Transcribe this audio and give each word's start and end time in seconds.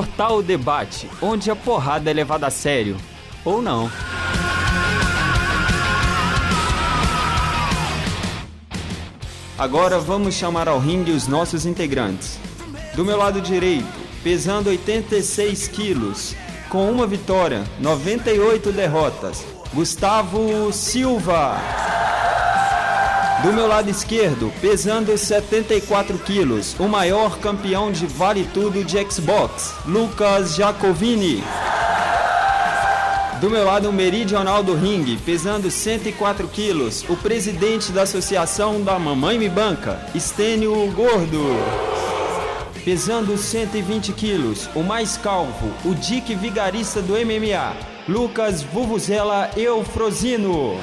Mortal 0.00 0.42
Debate, 0.42 1.10
onde 1.20 1.50
a 1.50 1.54
porrada 1.54 2.10
é 2.10 2.14
levada 2.14 2.46
a 2.46 2.50
sério. 2.50 2.96
Ou 3.44 3.60
não. 3.60 3.90
Agora 9.58 9.98
vamos 9.98 10.34
chamar 10.34 10.68
ao 10.68 10.78
ringue 10.78 11.10
os 11.10 11.28
nossos 11.28 11.66
integrantes. 11.66 12.38
Do 12.94 13.04
meu 13.04 13.18
lado 13.18 13.42
direito, 13.42 13.84
pesando 14.24 14.70
86 14.70 15.68
quilos, 15.68 16.34
com 16.70 16.90
uma 16.90 17.06
vitória, 17.06 17.62
98 17.78 18.72
derrotas, 18.72 19.44
Gustavo 19.74 20.72
Silva. 20.72 21.58
Do 23.42 23.54
meu 23.54 23.66
lado 23.66 23.88
esquerdo, 23.88 24.52
pesando 24.60 25.16
74 25.16 26.18
quilos, 26.18 26.76
o 26.78 26.86
maior 26.86 27.38
campeão 27.38 27.90
de 27.90 28.06
vale 28.06 28.46
tudo 28.52 28.84
de 28.84 28.98
Xbox, 29.10 29.76
Lucas 29.86 30.54
Jacovini. 30.54 31.42
Do 33.40 33.48
meu 33.48 33.64
lado 33.64 33.90
meridional 33.90 34.62
do 34.62 34.74
ringue, 34.74 35.16
pesando 35.16 35.70
104 35.70 36.46
quilos, 36.48 37.02
o 37.08 37.16
presidente 37.16 37.90
da 37.92 38.02
associação 38.02 38.82
da 38.82 38.98
Mamãe 38.98 39.38
Me 39.38 39.48
Banca, 39.48 40.06
Estênio 40.14 40.74
Gordo. 40.92 41.46
Pesando 42.84 43.38
120 43.38 44.12
quilos, 44.12 44.68
o 44.74 44.82
mais 44.82 45.16
calvo, 45.16 45.72
o 45.82 45.94
Dick 45.94 46.34
Vigarista 46.34 47.00
do 47.00 47.14
MMA, 47.14 47.74
Lucas 48.06 48.62
Vuvuzela 48.62 49.50
Eufrosino. 49.56 50.78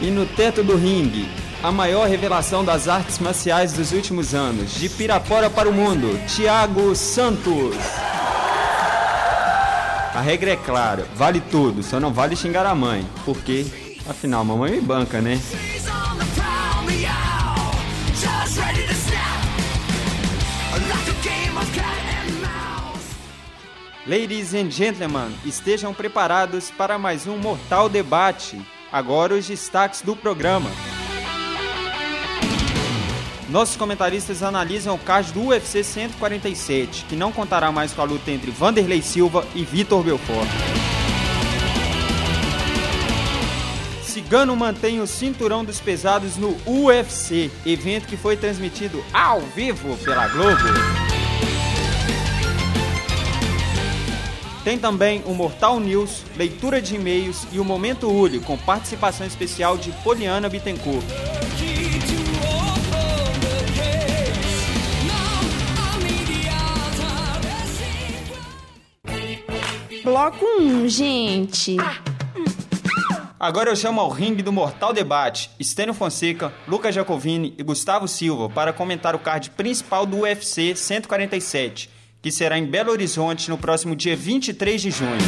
E 0.00 0.10
no 0.12 0.24
teto 0.24 0.62
do 0.62 0.76
ringue, 0.76 1.28
a 1.60 1.72
maior 1.72 2.06
revelação 2.06 2.64
das 2.64 2.86
artes 2.86 3.18
marciais 3.18 3.72
dos 3.72 3.90
últimos 3.90 4.32
anos, 4.32 4.74
de 4.74 4.88
Pirapora 4.88 5.50
para 5.50 5.68
o 5.68 5.72
mundo, 5.72 6.16
Thiago 6.28 6.94
Santos. 6.94 7.74
A 10.14 10.20
regra 10.20 10.52
é 10.52 10.56
clara, 10.56 11.04
vale 11.16 11.40
tudo, 11.40 11.82
só 11.82 11.98
não 11.98 12.12
vale 12.12 12.36
xingar 12.36 12.64
a 12.64 12.76
mãe, 12.76 13.04
porque, 13.24 13.66
afinal, 14.08 14.44
mamãe 14.44 14.70
me 14.70 14.80
banca, 14.80 15.20
né? 15.20 15.40
Ladies 24.06 24.54
and 24.54 24.70
gentlemen, 24.70 25.34
estejam 25.44 25.92
preparados 25.92 26.70
para 26.70 26.96
mais 26.98 27.26
um 27.26 27.36
mortal 27.36 27.88
debate. 27.88 28.58
Agora 28.90 29.34
os 29.34 29.46
destaques 29.46 30.00
do 30.00 30.16
programa. 30.16 30.70
Nossos 33.50 33.76
comentaristas 33.76 34.42
analisam 34.42 34.94
o 34.94 34.98
card 34.98 35.32
do 35.32 35.46
UFC 35.46 35.82
147, 35.82 37.04
que 37.06 37.16
não 37.16 37.32
contará 37.32 37.70
mais 37.70 37.92
com 37.92 38.02
a 38.02 38.04
luta 38.04 38.30
entre 38.30 38.50
Vanderlei 38.50 39.02
Silva 39.02 39.46
e 39.54 39.64
Vitor 39.64 40.02
Belfort. 40.02 40.48
Cigano 44.02 44.56
mantém 44.56 45.00
o 45.00 45.06
cinturão 45.06 45.64
dos 45.64 45.80
pesados 45.80 46.36
no 46.36 46.56
UFC, 46.66 47.50
evento 47.64 48.06
que 48.06 48.16
foi 48.16 48.36
transmitido 48.36 49.02
ao 49.12 49.40
vivo 49.40 49.96
pela 49.98 50.28
Globo. 50.28 51.07
Tem 54.68 54.78
também 54.78 55.22
o 55.24 55.32
Mortal 55.32 55.80
News, 55.80 56.24
leitura 56.36 56.78
de 56.78 56.94
e-mails 56.94 57.46
e 57.50 57.58
o 57.58 57.64
Momento 57.64 58.06
Uli, 58.06 58.38
com 58.38 58.54
participação 58.54 59.26
especial 59.26 59.78
de 59.78 59.90
Poliana 60.04 60.46
Bittencourt. 60.46 61.06
Bloco 70.04 70.44
1, 70.60 70.86
gente. 70.90 71.78
Agora 73.40 73.70
eu 73.70 73.76
chamo 73.76 74.02
ao 74.02 74.10
ringue 74.10 74.42
do 74.42 74.52
Mortal 74.52 74.92
Debate 74.92 75.48
Estênio 75.58 75.94
Fonseca, 75.94 76.52
Lucas 76.66 76.94
Jacovini 76.94 77.54
e 77.56 77.62
Gustavo 77.62 78.06
Silva 78.06 78.50
para 78.50 78.74
comentar 78.74 79.14
o 79.14 79.18
card 79.18 79.48
principal 79.48 80.04
do 80.04 80.18
UFC 80.18 80.76
147, 80.76 81.88
que 82.28 82.32
será 82.32 82.58
em 82.58 82.66
Belo 82.66 82.92
Horizonte 82.92 83.48
no 83.48 83.56
próximo 83.56 83.96
dia 83.96 84.14
23 84.14 84.82
de 84.82 84.90
junho. 84.90 85.18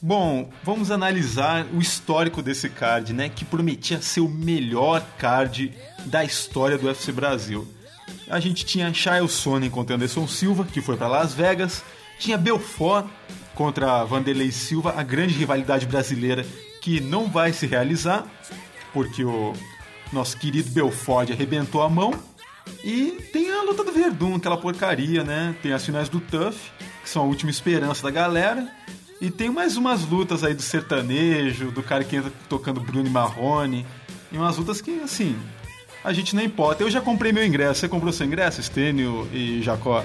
Bom, 0.00 0.48
vamos 0.62 0.92
analisar 0.92 1.66
o 1.74 1.80
histórico 1.80 2.40
desse 2.40 2.68
card, 2.68 3.12
né? 3.12 3.28
Que 3.28 3.44
prometia 3.44 4.00
ser 4.00 4.20
o 4.20 4.28
melhor 4.28 5.04
card 5.18 5.72
da 6.04 6.24
história 6.24 6.78
do 6.78 6.86
UFC 6.86 7.10
Brasil. 7.10 7.66
A 8.30 8.38
gente 8.38 8.64
tinha 8.64 8.94
Chael 8.94 9.26
Sonnen 9.26 9.68
contra 9.68 9.96
Anderson 9.96 10.28
Silva, 10.28 10.64
que 10.64 10.80
foi 10.80 10.96
para 10.96 11.08
Las 11.08 11.34
Vegas. 11.34 11.82
Tinha 12.20 12.38
Belfort 12.38 13.08
contra 13.56 14.04
Vanderlei 14.04 14.52
Silva, 14.52 14.94
a 14.96 15.02
grande 15.02 15.34
rivalidade 15.34 15.86
brasileira 15.86 16.46
que 16.80 17.00
não 17.00 17.26
vai 17.26 17.52
se 17.52 17.66
realizar, 17.66 18.24
porque 18.92 19.24
o 19.24 19.52
nosso 20.12 20.38
querido 20.38 20.70
Belfort 20.70 21.32
arrebentou 21.32 21.82
a 21.82 21.88
mão. 21.88 22.14
E 22.82 23.18
tem 23.32 23.50
a 23.50 23.62
luta 23.62 23.82
do 23.82 23.92
Verdun, 23.92 24.36
aquela 24.36 24.56
porcaria, 24.56 25.24
né? 25.24 25.54
Tem 25.62 25.72
as 25.72 25.84
finais 25.84 26.08
do 26.08 26.20
Tough, 26.20 26.54
que 27.02 27.08
são 27.08 27.22
a 27.22 27.26
última 27.26 27.50
esperança 27.50 28.02
da 28.02 28.10
galera. 28.10 28.68
E 29.20 29.30
tem 29.30 29.48
mais 29.48 29.76
umas 29.76 30.06
lutas 30.06 30.44
aí 30.44 30.54
do 30.54 30.62
sertanejo, 30.62 31.70
do 31.70 31.82
cara 31.82 32.04
que 32.04 32.16
entra 32.16 32.32
tocando 32.48 32.80
Bruno 32.80 33.06
e 33.06 33.10
Marrone. 33.10 33.86
E 34.30 34.36
umas 34.36 34.56
lutas 34.56 34.80
que, 34.80 35.00
assim, 35.00 35.38
a 36.02 36.12
gente 36.12 36.36
não 36.36 36.42
importa. 36.42 36.82
Eu 36.82 36.90
já 36.90 37.00
comprei 37.00 37.32
meu 37.32 37.44
ingresso. 37.44 37.80
Você 37.80 37.88
comprou 37.88 38.12
seu 38.12 38.26
ingresso, 38.26 38.60
Estênio 38.60 39.28
e 39.32 39.62
Jacó? 39.62 40.04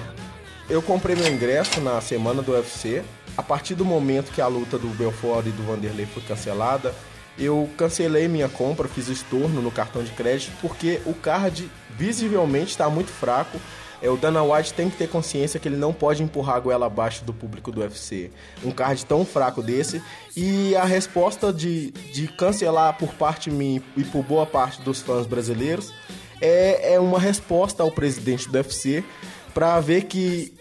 Eu 0.68 0.80
comprei 0.80 1.16
meu 1.16 1.28
ingresso 1.28 1.80
na 1.80 2.00
semana 2.00 2.40
do 2.40 2.52
UFC. 2.52 3.02
A 3.36 3.42
partir 3.42 3.74
do 3.74 3.84
momento 3.84 4.32
que 4.32 4.40
a 4.40 4.46
luta 4.46 4.78
do 4.78 4.88
Belfort 4.88 5.46
e 5.46 5.50
do 5.50 5.62
Vanderlei 5.64 6.06
foi 6.06 6.22
cancelada, 6.22 6.94
eu 7.40 7.68
cancelei 7.76 8.28
minha 8.28 8.48
compra, 8.48 8.86
fiz 8.86 9.08
estorno 9.08 9.62
no 9.62 9.70
cartão 9.70 10.04
de 10.04 10.10
crédito, 10.10 10.52
porque 10.60 11.00
o 11.06 11.14
card 11.14 11.70
visivelmente 11.96 12.70
está 12.70 12.88
muito 12.90 13.10
fraco. 13.10 13.58
É, 14.02 14.08
o 14.08 14.16
Dana 14.16 14.42
White 14.42 14.72
tem 14.74 14.88
que 14.88 14.96
ter 14.96 15.08
consciência 15.08 15.58
que 15.58 15.68
ele 15.68 15.76
não 15.76 15.92
pode 15.92 16.22
empurrar 16.22 16.56
a 16.56 16.60
goela 16.60 16.86
abaixo 16.86 17.24
do 17.24 17.32
público 17.32 17.70
do 17.70 17.80
UFC. 17.80 18.30
Um 18.64 18.70
card 18.70 19.04
tão 19.04 19.24
fraco 19.24 19.62
desse. 19.62 20.02
E 20.36 20.74
a 20.76 20.84
resposta 20.84 21.52
de, 21.52 21.90
de 21.90 22.28
cancelar 22.28 22.96
por 22.96 23.12
parte 23.14 23.50
minha 23.50 23.82
e 23.96 24.04
por 24.04 24.22
boa 24.22 24.46
parte 24.46 24.80
dos 24.82 25.00
fãs 25.00 25.26
brasileiros 25.26 25.92
é, 26.40 26.94
é 26.94 27.00
uma 27.00 27.18
resposta 27.18 27.82
ao 27.82 27.90
presidente 27.90 28.48
do 28.48 28.56
UFC 28.56 29.04
para 29.52 29.78
ver 29.80 30.04
que 30.04 30.54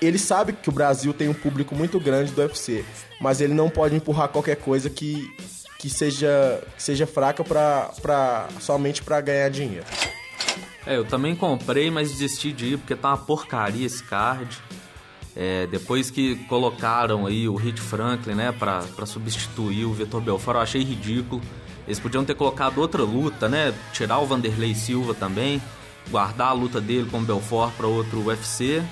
ele 0.00 0.18
sabe 0.18 0.52
que 0.52 0.68
o 0.68 0.72
Brasil 0.72 1.12
tem 1.12 1.28
um 1.28 1.34
público 1.34 1.74
muito 1.74 1.98
grande 1.98 2.32
do 2.32 2.40
UFC, 2.40 2.84
mas 3.20 3.40
ele 3.40 3.54
não 3.54 3.70
pode 3.70 3.96
empurrar 3.96 4.28
qualquer 4.28 4.56
coisa 4.56 4.90
que, 4.90 5.26
que, 5.78 5.90
seja, 5.90 6.62
que 6.76 6.82
seja 6.82 7.06
fraca 7.06 7.44
pra, 7.44 7.90
pra, 8.00 8.48
somente 8.60 9.02
para 9.02 9.20
ganhar 9.20 9.48
dinheiro. 9.50 9.86
É, 10.86 10.96
eu 10.96 11.04
também 11.04 11.34
comprei, 11.34 11.90
mas 11.90 12.12
desisti 12.12 12.52
de 12.52 12.74
ir 12.74 12.78
porque 12.78 12.94
tá 12.94 13.08
uma 13.08 13.18
porcaria 13.18 13.84
esse 13.84 14.02
card. 14.02 14.56
É, 15.34 15.66
depois 15.66 16.10
que 16.10 16.36
colocaram 16.46 17.26
aí 17.26 17.48
o 17.48 17.56
Hit 17.56 17.80
Franklin, 17.80 18.34
né, 18.34 18.52
pra, 18.52 18.84
pra 18.94 19.04
substituir 19.04 19.84
o 19.84 19.92
Vitor 19.92 20.20
Belfort, 20.20 20.54
eu 20.56 20.62
achei 20.62 20.82
ridículo. 20.82 21.42
Eles 21.86 22.00
podiam 22.00 22.24
ter 22.24 22.34
colocado 22.34 22.78
outra 22.78 23.02
luta, 23.02 23.48
né, 23.48 23.74
tirar 23.92 24.18
o 24.18 24.26
Vanderlei 24.26 24.74
Silva 24.74 25.12
também, 25.12 25.60
guardar 26.10 26.48
a 26.48 26.52
luta 26.52 26.80
dele 26.80 27.08
com 27.10 27.18
o 27.18 27.22
Belfort 27.22 27.74
para 27.76 27.86
outro 27.86 28.24
UFC. 28.24 28.82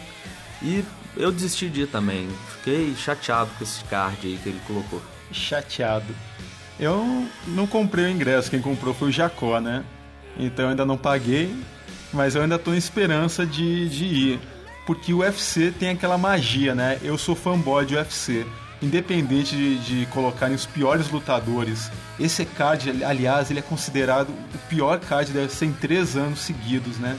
E 0.63 0.85
eu 1.17 1.33
desisti 1.33 1.69
de 1.69 1.83
ir 1.83 1.87
também. 1.87 2.29
Fiquei 2.57 2.95
chateado 2.95 3.51
com 3.57 3.65
esse 3.65 3.83
card 3.85 4.27
aí 4.27 4.39
que 4.43 4.49
ele 4.49 4.61
colocou. 4.67 5.01
Chateado. 5.33 6.15
Eu 6.79 7.27
não 7.47 7.67
comprei 7.67 8.07
o 8.07 8.11
ingresso, 8.11 8.51
quem 8.51 8.61
comprou 8.61 8.93
foi 8.93 9.09
o 9.09 9.13
Jacó, 9.13 9.61
né? 9.61 9.85
Então 10.37 10.65
eu 10.65 10.71
ainda 10.71 10.85
não 10.85 10.97
paguei, 10.97 11.55
mas 12.13 12.35
eu 12.35 12.43
ainda 12.43 12.59
tô 12.59 12.75
em 12.75 12.79
esperança 12.79 13.47
de, 13.47 13.89
de 13.89 14.05
ir. 14.05 14.41
Porque 14.87 15.13
o 15.13 15.19
UFC 15.19 15.71
tem 15.71 15.91
aquela 15.91 16.19
magia, 16.19 16.75
né? 16.75 16.99
Eu 17.03 17.17
sou 17.17 17.35
fanboy 17.35 17.87
de 17.87 17.95
UFC. 17.95 18.47
Independente 18.83 19.57
de, 19.57 19.79
de 19.79 20.07
colocarem 20.07 20.55
os 20.55 20.67
piores 20.67 21.11
lutadores. 21.11 21.91
Esse 22.21 22.45
card, 22.45 23.03
aliás, 23.03 23.51
ele 23.51 23.61
é 23.61 23.63
considerado 23.63 24.29
o 24.29 24.59
pior 24.69 25.01
card 25.01 25.33
deve 25.33 25.53
ser 25.53 25.67
em 25.67 25.73
três 25.73 26.17
anos 26.17 26.41
seguidos, 26.41 26.99
né? 26.99 27.17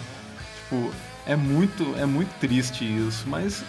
Tipo, 0.59 0.91
é 1.25 1.35
muito, 1.35 1.95
é 1.97 2.05
muito 2.05 2.29
triste 2.39 2.85
isso. 2.85 3.23
Mas 3.27 3.63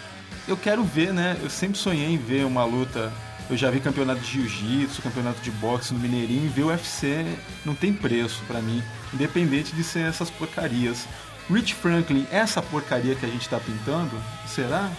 eu 0.47 0.55
quero 0.55 0.83
ver, 0.83 1.11
né? 1.11 1.37
Eu 1.41 1.49
sempre 1.49 1.77
sonhei 1.77 2.07
em 2.07 2.17
ver 2.17 2.45
uma 2.45 2.63
luta. 2.65 3.11
Eu 3.49 3.55
já 3.55 3.71
vi 3.71 3.79
campeonato 3.79 4.19
de 4.19 4.33
jiu-jitsu, 4.33 5.01
campeonato 5.01 5.39
de 5.41 5.51
boxe 5.51 5.93
no 5.93 5.99
Mineirinho, 5.99 6.51
ver 6.51 6.63
o 6.63 6.67
UFC 6.67 7.25
não 7.65 7.73
tem 7.73 7.93
preço 7.93 8.41
para 8.45 8.61
mim, 8.61 8.83
independente 9.13 9.73
de 9.73 9.83
ser 9.83 10.01
essas 10.01 10.29
porcarias. 10.29 11.05
Rich 11.49 11.75
Franklin, 11.75 12.27
essa 12.29 12.61
porcaria 12.61 13.15
que 13.15 13.25
a 13.25 13.29
gente 13.29 13.47
tá 13.47 13.57
pintando, 13.57 14.11
será? 14.45 14.91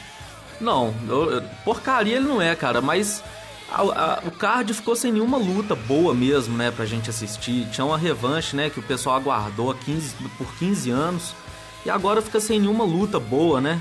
Não, 0.58 0.94
eu, 1.06 1.42
porcaria 1.62 2.16
ele 2.16 2.26
não 2.26 2.40
é, 2.40 2.56
cara, 2.56 2.80
mas 2.80 3.22
a, 3.70 3.82
a, 3.82 4.22
o 4.26 4.30
card 4.30 4.72
ficou 4.72 4.96
sem 4.96 5.12
nenhuma 5.12 5.36
luta 5.36 5.74
boa 5.74 6.14
mesmo, 6.14 6.56
né, 6.56 6.70
pra 6.70 6.86
gente 6.86 7.10
assistir. 7.10 7.68
Tinha 7.70 7.84
uma 7.84 7.98
revanche, 7.98 8.56
né, 8.56 8.70
que 8.70 8.80
o 8.80 8.82
pessoal 8.82 9.16
aguardou 9.16 9.74
15, 9.74 10.14
por 10.38 10.54
15 10.58 10.90
anos 10.90 11.34
E 11.84 11.90
agora 11.90 12.22
fica 12.22 12.40
sem 12.40 12.58
nenhuma 12.58 12.84
luta 12.84 13.20
boa, 13.20 13.60
né? 13.60 13.80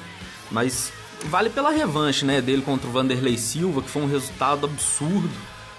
Mas 0.51 0.91
vale 1.25 1.49
pela 1.49 1.69
revanche, 1.69 2.25
né, 2.25 2.41
dele 2.41 2.61
contra 2.61 2.87
o 2.87 2.91
Vanderlei 2.91 3.37
Silva, 3.37 3.81
que 3.81 3.89
foi 3.89 4.01
um 4.01 4.07
resultado 4.07 4.65
absurdo. 4.65 5.29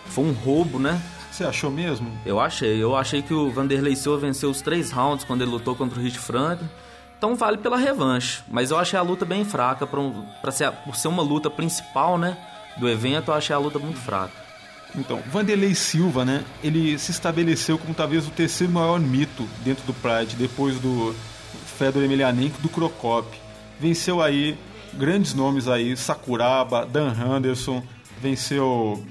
Foi 0.06 0.24
um 0.24 0.32
roubo, 0.32 0.78
né? 0.78 1.00
Você 1.30 1.44
achou 1.44 1.70
mesmo? 1.70 2.10
Eu 2.26 2.40
achei. 2.40 2.82
Eu 2.82 2.96
achei 2.96 3.22
que 3.22 3.32
o 3.32 3.50
Vanderlei 3.50 3.94
Silva 3.94 4.18
venceu 4.26 4.50
os 4.50 4.60
três 4.60 4.90
rounds 4.90 5.24
quando 5.24 5.42
ele 5.42 5.50
lutou 5.50 5.76
contra 5.76 5.98
o 5.98 6.02
Rich 6.02 6.18
Franklin. 6.18 6.68
Então 7.16 7.36
vale 7.36 7.58
pela 7.58 7.76
revanche. 7.76 8.42
Mas 8.48 8.70
eu 8.70 8.78
achei 8.78 8.98
a 8.98 9.02
luta 9.02 9.24
bem 9.24 9.44
fraca. 9.44 9.86
Pra, 9.86 10.00
um, 10.00 10.24
pra 10.40 10.50
ser, 10.50 10.72
por 10.72 10.96
ser 10.96 11.08
uma 11.08 11.22
luta 11.22 11.48
principal, 11.50 12.18
né? 12.18 12.36
Do 12.76 12.88
evento, 12.88 13.30
eu 13.30 13.34
achei 13.34 13.54
a 13.54 13.58
luta 13.58 13.78
muito 13.78 13.98
fraca. 13.98 14.32
Então, 14.96 15.20
Vanderlei 15.30 15.74
Silva, 15.74 16.24
né? 16.24 16.42
Ele 16.62 16.98
se 16.98 17.10
estabeleceu 17.10 17.76
como 17.78 17.94
talvez 17.94 18.26
o 18.26 18.30
terceiro 18.30 18.72
maior 18.72 18.98
mito 18.98 19.46
dentro 19.62 19.84
do 19.84 19.92
Pride, 19.92 20.34
depois 20.34 20.78
do 20.80 21.14
Fedor 21.78 22.02
Emelianenko 22.02 22.60
do 22.60 22.68
Crocop. 22.68 23.28
Venceu 23.78 24.22
aí 24.22 24.56
grandes 24.94 25.34
nomes 25.34 25.68
aí, 25.68 25.96
Sakuraba, 25.96 26.86
Dan 26.86 27.12
Henderson, 27.12 27.82
venceu 28.20 29.04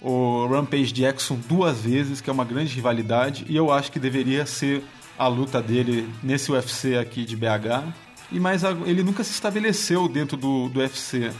o 0.00 0.46
Rampage 0.48 0.92
Jackson 0.92 1.38
duas 1.48 1.80
vezes, 1.80 2.20
que 2.20 2.28
é 2.28 2.32
uma 2.32 2.44
grande 2.44 2.74
rivalidade, 2.74 3.44
e 3.48 3.56
eu 3.56 3.72
acho 3.72 3.92
que 3.92 4.00
deveria 4.00 4.44
ser 4.44 4.82
a 5.18 5.28
luta 5.28 5.62
dele 5.62 6.08
nesse 6.22 6.50
UFC 6.50 6.96
aqui 6.96 7.24
de 7.24 7.36
BH. 7.36 7.86
E 8.30 8.40
mais 8.40 8.62
ele 8.64 9.02
nunca 9.02 9.22
se 9.22 9.30
estabeleceu 9.30 10.08
dentro 10.08 10.36
do, 10.36 10.68
do 10.68 10.80
UFC. 10.80 11.30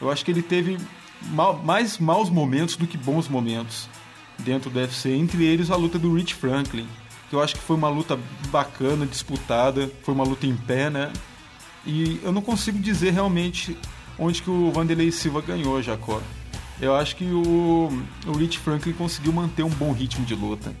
Eu 0.00 0.10
acho 0.10 0.24
que 0.24 0.30
ele 0.30 0.42
teve 0.42 0.78
mal, 1.22 1.60
mais 1.62 1.98
maus 1.98 2.30
momentos 2.30 2.76
do 2.76 2.86
que 2.86 2.96
bons 2.96 3.28
momentos 3.28 3.88
dentro 4.38 4.70
do 4.70 4.78
UFC, 4.78 5.10
entre 5.10 5.44
eles 5.44 5.70
a 5.70 5.76
luta 5.76 5.98
do 5.98 6.14
Rich 6.14 6.34
Franklin, 6.34 6.86
que 7.28 7.34
eu 7.34 7.42
acho 7.42 7.54
que 7.56 7.62
foi 7.62 7.76
uma 7.76 7.88
luta 7.88 8.18
bacana, 8.50 9.06
disputada, 9.06 9.90
foi 10.02 10.14
uma 10.14 10.24
luta 10.24 10.46
em 10.46 10.54
pé, 10.54 10.88
né? 10.90 11.12
E 11.86 12.20
eu 12.22 12.32
não 12.32 12.42
consigo 12.42 12.78
dizer 12.78 13.12
realmente 13.12 13.76
onde 14.18 14.42
que 14.42 14.50
o 14.50 14.72
Vanderlei 14.72 15.10
Silva 15.12 15.40
ganhou, 15.40 15.80
Jacó. 15.80 16.20
Eu 16.80 16.94
acho 16.94 17.16
que 17.16 17.24
o, 17.24 17.90
o 18.26 18.32
Rich 18.32 18.58
Franklin 18.58 18.92
conseguiu 18.92 19.32
manter 19.32 19.62
um 19.62 19.70
bom 19.70 19.92
ritmo 19.92 20.26
de 20.26 20.34
luta. 20.34 20.74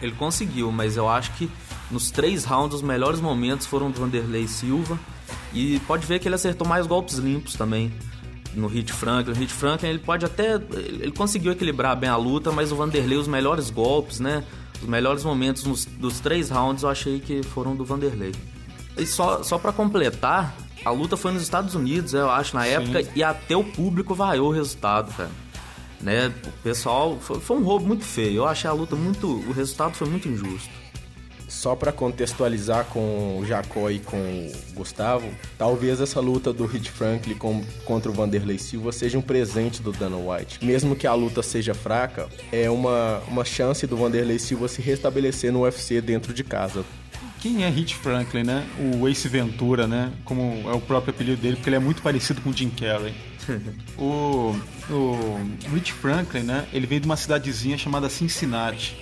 Ele 0.00 0.12
conseguiu, 0.12 0.72
mas 0.72 0.96
eu 0.96 1.08
acho 1.08 1.32
que 1.32 1.48
nos 1.90 2.10
três 2.10 2.44
rounds 2.44 2.76
os 2.76 2.82
melhores 2.82 3.20
momentos 3.20 3.66
foram 3.66 3.90
do 3.90 4.00
Vanderlei 4.00 4.48
Silva. 4.48 4.98
E 5.52 5.78
pode 5.80 6.06
ver 6.06 6.18
que 6.18 6.26
ele 6.26 6.34
acertou 6.34 6.66
mais 6.66 6.86
golpes 6.86 7.16
limpos 7.16 7.54
também 7.54 7.92
no 8.54 8.66
Hit 8.66 8.92
Franklin. 8.92 9.32
O 9.32 9.36
Hit 9.36 9.52
Franklin 9.52 9.90
ele 9.90 9.98
pode 9.98 10.24
até. 10.24 10.54
Ele 10.54 11.12
conseguiu 11.12 11.52
equilibrar 11.52 11.96
bem 11.96 12.10
a 12.10 12.16
luta, 12.16 12.50
mas 12.50 12.72
o 12.72 12.76
Vanderlei, 12.76 13.18
os 13.18 13.28
melhores 13.28 13.70
golpes, 13.70 14.20
né? 14.20 14.44
Os 14.82 14.88
melhores 14.88 15.22
momentos 15.22 15.64
nos, 15.64 15.84
dos 15.84 16.18
três 16.20 16.50
rounds 16.50 16.82
eu 16.82 16.88
achei 16.88 17.20
que 17.20 17.42
foram 17.42 17.76
do 17.76 17.84
Vanderlei. 17.84 18.32
E 18.96 19.06
só, 19.06 19.42
só 19.42 19.58
para 19.58 19.72
completar, 19.72 20.54
a 20.84 20.90
luta 20.90 21.16
foi 21.16 21.32
nos 21.32 21.42
Estados 21.42 21.74
Unidos, 21.74 22.12
eu 22.14 22.30
acho, 22.30 22.54
na 22.54 22.66
época, 22.66 23.02
Sim. 23.02 23.10
e 23.16 23.22
até 23.22 23.56
o 23.56 23.64
público 23.64 24.14
vaiou 24.14 24.48
o 24.48 24.52
resultado, 24.52 25.12
cara. 25.14 25.30
Né? 26.00 26.32
O 26.46 26.62
pessoal. 26.62 27.18
Foi, 27.18 27.40
foi, 27.40 27.56
um 27.56 27.62
roubo 27.62 27.86
muito 27.86 28.04
feio. 28.04 28.36
Eu 28.36 28.46
achei 28.46 28.68
a 28.68 28.72
luta 28.72 28.94
muito. 28.94 29.26
O 29.26 29.52
resultado 29.52 29.94
foi 29.94 30.06
muito 30.06 30.28
injusto. 30.28 30.68
Só 31.48 31.74
para 31.74 31.92
contextualizar 31.92 32.84
com 32.86 33.38
o 33.38 33.46
Jacó 33.46 33.88
e 33.88 34.00
com 34.00 34.16
o 34.16 34.74
Gustavo, 34.74 35.26
talvez 35.56 36.00
essa 36.00 36.20
luta 36.20 36.52
do 36.52 36.66
Hit 36.66 36.90
Franklin 36.90 37.36
com, 37.36 37.64
contra 37.84 38.10
o 38.10 38.14
Vanderlei 38.14 38.58
Silva 38.58 38.90
seja 38.92 39.16
um 39.16 39.22
presente 39.22 39.80
do 39.80 39.92
Dana 39.92 40.16
White. 40.16 40.64
Mesmo 40.64 40.96
que 40.96 41.06
a 41.06 41.14
luta 41.14 41.42
seja 41.42 41.72
fraca, 41.72 42.28
é 42.50 42.68
uma, 42.68 43.22
uma 43.28 43.44
chance 43.44 43.86
do 43.86 43.96
Vanderlei 43.96 44.38
Silva 44.38 44.66
se 44.66 44.82
restabelecer 44.82 45.52
no 45.52 45.62
UFC 45.62 46.00
dentro 46.00 46.34
de 46.34 46.42
casa. 46.42 46.84
Quem 47.44 47.62
é 47.62 47.68
Hit 47.68 47.94
Franklin, 47.96 48.42
né? 48.42 48.66
O 48.78 49.06
Ace 49.06 49.28
Ventura, 49.28 49.86
né? 49.86 50.10
Como 50.24 50.62
é 50.64 50.72
o 50.72 50.80
próprio 50.80 51.12
apelido 51.12 51.42
dele, 51.42 51.56
porque 51.56 51.68
ele 51.68 51.76
é 51.76 51.78
muito 51.78 52.00
parecido 52.00 52.40
com 52.40 52.48
o 52.48 52.52
Jim 52.54 52.70
Carrey. 52.70 53.12
o, 53.98 54.58
o 54.88 55.40
Rich 55.74 55.92
Franklin, 55.92 56.40
né? 56.40 56.66
Ele 56.72 56.86
veio 56.86 57.02
de 57.02 57.06
uma 57.06 57.18
cidadezinha 57.18 57.76
chamada 57.76 58.08
Cincinnati. 58.08 58.96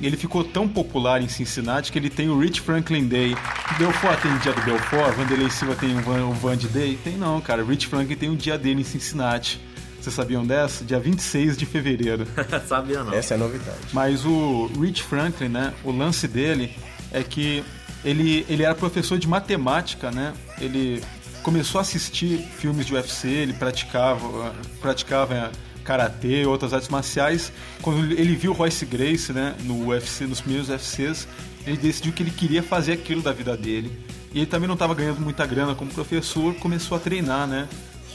E 0.00 0.06
ele 0.06 0.16
ficou 0.16 0.44
tão 0.44 0.68
popular 0.68 1.20
em 1.20 1.26
Cincinnati 1.26 1.90
que 1.90 1.98
ele 1.98 2.08
tem 2.08 2.28
o 2.28 2.38
Rich 2.38 2.60
Franklin 2.60 3.08
Day. 3.08 3.34
Belfort 3.76 4.22
tem 4.22 4.32
o 4.32 4.38
dia 4.38 4.52
do 4.52 4.62
Belfort, 4.62 5.16
Vanderlei 5.16 5.50
Silva 5.50 5.74
tem 5.74 5.98
o 5.98 6.00
Van, 6.00 6.26
o 6.26 6.32
Van 6.34 6.56
Day. 6.56 6.96
Tem 7.02 7.16
não, 7.16 7.40
cara. 7.40 7.64
Rich 7.64 7.88
Franklin 7.88 8.14
tem 8.14 8.30
o 8.30 8.36
dia 8.36 8.56
dele 8.56 8.82
em 8.82 8.84
Cincinnati. 8.84 9.60
Vocês 10.00 10.14
sabiam 10.14 10.46
dessa? 10.46 10.84
Dia 10.84 11.00
26 11.00 11.56
de 11.58 11.66
fevereiro. 11.66 12.24
Sabia 12.68 13.02
não. 13.02 13.12
Essa 13.12 13.34
é 13.34 13.36
a 13.36 13.38
novidade. 13.40 13.78
Mas 13.92 14.24
o 14.24 14.70
Rich 14.80 15.02
Franklin, 15.02 15.48
né? 15.48 15.74
O 15.82 15.90
lance 15.90 16.28
dele 16.28 16.72
é 17.12 17.22
que 17.22 17.64
ele, 18.04 18.46
ele 18.48 18.62
era 18.62 18.74
professor 18.74 19.18
de 19.18 19.28
matemática, 19.28 20.10
né? 20.10 20.32
Ele 20.60 21.02
começou 21.42 21.78
a 21.78 21.82
assistir 21.82 22.38
filmes 22.38 22.86
de 22.86 22.94
UFC, 22.94 23.28
ele 23.28 23.52
praticava, 23.52 24.54
praticava 24.80 25.50
karatê, 25.84 26.44
outras 26.44 26.74
artes 26.74 26.88
marciais. 26.88 27.50
Quando 27.80 28.12
ele 28.12 28.36
viu 28.36 28.52
Royce 28.52 28.84
Grace, 28.84 29.32
né, 29.32 29.54
no 29.60 29.88
UFC, 29.88 30.26
nos 30.26 30.40
primeiros 30.40 30.68
UFCs, 30.68 31.26
ele 31.66 31.78
decidiu 31.78 32.12
que 32.12 32.22
ele 32.22 32.30
queria 32.30 32.62
fazer 32.62 32.92
aquilo 32.92 33.22
da 33.22 33.32
vida 33.32 33.56
dele. 33.56 33.98
E 34.32 34.40
ele 34.40 34.46
também 34.46 34.66
não 34.66 34.74
estava 34.74 34.94
ganhando 34.94 35.20
muita 35.20 35.46
grana 35.46 35.74
como 35.74 35.90
professor, 35.90 36.54
começou 36.56 36.96
a 36.96 37.00
treinar, 37.00 37.46
né? 37.46 37.66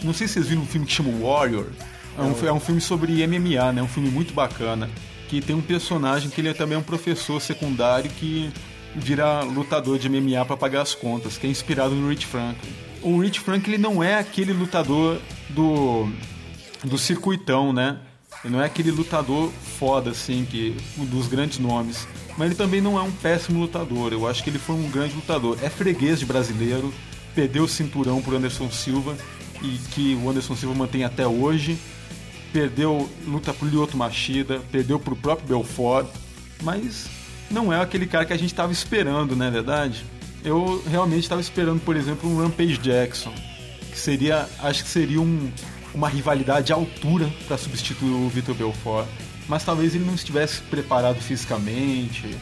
Não 0.03 0.13
sei 0.13 0.27
se 0.27 0.33
vocês 0.33 0.47
viram 0.47 0.61
um 0.61 0.65
filme 0.67 0.85
que 0.85 0.93
chama 0.93 1.09
Warrior. 1.19 1.65
É 2.17 2.21
um, 2.21 2.47
é 2.47 2.53
um 2.53 2.59
filme 2.59 2.79
sobre 2.79 3.25
MMA, 3.25 3.71
né? 3.71 3.81
Um 3.81 3.87
filme 3.87 4.09
muito 4.09 4.33
bacana. 4.33 4.87
Que 5.27 5.41
tem 5.41 5.55
um 5.55 5.61
personagem 5.61 6.29
que 6.29 6.39
ele 6.39 6.49
é 6.49 6.53
também 6.53 6.77
um 6.77 6.83
professor 6.83 7.41
secundário 7.41 8.11
que 8.11 8.51
vira 8.95 9.41
lutador 9.41 9.97
de 9.97 10.09
MMA 10.09 10.45
para 10.45 10.57
pagar 10.57 10.81
as 10.81 10.93
contas, 10.93 11.37
que 11.37 11.47
é 11.47 11.49
inspirado 11.49 11.95
no 11.95 12.09
Rich 12.09 12.25
Franklin. 12.25 12.71
O 13.01 13.19
Rich 13.19 13.39
Franklin 13.39 13.77
não 13.77 14.03
é 14.03 14.15
aquele 14.15 14.53
lutador 14.53 15.19
do 15.49 16.07
do 16.83 16.97
circuitão, 16.97 17.71
né? 17.71 17.97
Ele 18.43 18.53
não 18.53 18.61
é 18.61 18.65
aquele 18.65 18.91
lutador 18.91 19.51
foda 19.79 20.11
assim 20.11 20.45
que 20.49 20.75
dos 20.97 21.27
grandes 21.27 21.59
nomes, 21.59 22.07
mas 22.37 22.47
ele 22.47 22.55
também 22.55 22.81
não 22.81 22.97
é 22.97 23.01
um 23.01 23.11
péssimo 23.11 23.59
lutador. 23.59 24.11
Eu 24.11 24.27
acho 24.27 24.43
que 24.43 24.49
ele 24.49 24.59
foi 24.59 24.75
um 24.75 24.89
grande 24.89 25.15
lutador. 25.15 25.57
É 25.61 25.69
freguês 25.69 26.19
de 26.19 26.25
brasileiro, 26.25 26.93
perdeu 27.33 27.63
o 27.63 27.69
cinturão 27.69 28.21
pro 28.21 28.35
Anderson 28.35 28.69
Silva 28.69 29.17
e 29.61 29.77
que 29.91 30.15
o 30.21 30.29
Anderson 30.29 30.55
Silva 30.55 30.75
mantém 30.75 31.05
até 31.05 31.25
hoje. 31.25 31.77
Perdeu 32.51 33.09
luta 33.25 33.53
pro 33.53 33.67
Lyoto 33.67 33.97
Machida, 33.97 34.61
perdeu 34.71 34.99
pro 34.99 35.15
próprio 35.15 35.47
Belfort, 35.47 36.07
mas 36.61 37.07
não 37.53 37.71
é 37.71 37.79
aquele 37.79 38.07
cara 38.07 38.25
que 38.25 38.33
a 38.33 38.37
gente 38.37 38.51
estava 38.51 38.71
esperando, 38.71 39.35
não 39.35 39.45
é 39.45 39.51
verdade? 39.51 40.03
Eu 40.43 40.83
realmente 40.89 41.23
estava 41.23 41.39
esperando, 41.39 41.79
por 41.79 41.95
exemplo, 41.95 42.29
um 42.29 42.41
Rampage 42.41 42.77
Jackson, 42.79 43.33
que 43.91 43.97
seria, 43.97 44.49
acho 44.59 44.83
que 44.83 44.89
seria 44.89 45.21
um, 45.21 45.49
uma 45.93 46.09
rivalidade 46.09 46.73
à 46.73 46.75
altura 46.75 47.31
para 47.47 47.57
substituir 47.57 48.11
o 48.11 48.27
Vitor 48.27 48.55
Belfort, 48.55 49.07
mas 49.47 49.63
talvez 49.63 49.93
ele 49.93 50.03
não 50.03 50.15
estivesse 50.15 50.61
preparado 50.63 51.21
fisicamente 51.21 52.35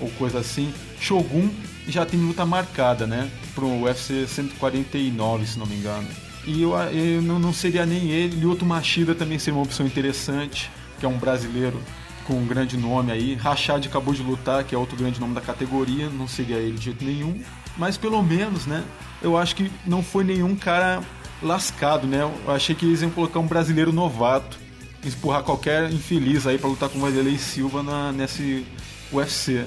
ou 0.00 0.08
coisa 0.10 0.38
assim. 0.38 0.72
Shogun 1.00 1.50
já 1.88 2.06
tem 2.06 2.20
luta 2.20 2.46
marcada, 2.46 3.06
né, 3.06 3.28
pro 3.54 3.66
UFC 3.66 4.26
149, 4.26 5.46
se 5.46 5.58
não 5.58 5.66
me 5.66 5.74
engano. 5.74 6.08
E 6.46 6.62
eu, 6.62 6.72
eu 6.74 7.22
não 7.22 7.52
seria 7.52 7.84
nem 7.84 8.10
ele, 8.10 8.36
Lyoto 8.36 8.64
Machida 8.64 9.14
também 9.14 9.38
seria 9.38 9.58
uma 9.58 9.64
opção 9.64 9.84
interessante, 9.84 10.70
que 10.98 11.06
é 11.06 11.08
um 11.08 11.18
brasileiro 11.18 11.80
com 12.26 12.34
um 12.34 12.46
grande 12.46 12.76
nome 12.76 13.12
aí. 13.12 13.34
Rachad 13.34 13.86
acabou 13.86 14.14
de 14.14 14.22
lutar, 14.22 14.64
que 14.64 14.74
é 14.74 14.78
outro 14.78 14.96
grande 14.96 15.20
nome 15.20 15.34
da 15.34 15.40
categoria, 15.40 16.08
não 16.08 16.26
seria 16.28 16.56
ele 16.56 16.78
de 16.78 16.84
jeito 16.86 17.04
nenhum. 17.04 17.40
Mas 17.76 17.96
pelo 17.96 18.22
menos, 18.22 18.66
né? 18.66 18.84
Eu 19.20 19.36
acho 19.36 19.56
que 19.56 19.70
não 19.86 20.02
foi 20.02 20.24
nenhum 20.24 20.54
cara 20.54 21.02
lascado, 21.42 22.06
né? 22.06 22.22
Eu 22.22 22.54
achei 22.54 22.74
que 22.74 22.86
eles 22.86 23.02
iam 23.02 23.10
colocar 23.10 23.40
um 23.40 23.46
brasileiro 23.46 23.92
novato, 23.92 24.58
empurrar 25.04 25.42
qualquer 25.42 25.90
infeliz 25.90 26.46
aí 26.46 26.58
para 26.58 26.68
lutar 26.68 26.88
com 26.88 26.98
o 26.98 27.00
Vanderlei 27.00 27.38
Silva 27.38 27.82
na, 27.82 28.12
nesse 28.12 28.66
UFC. 29.12 29.64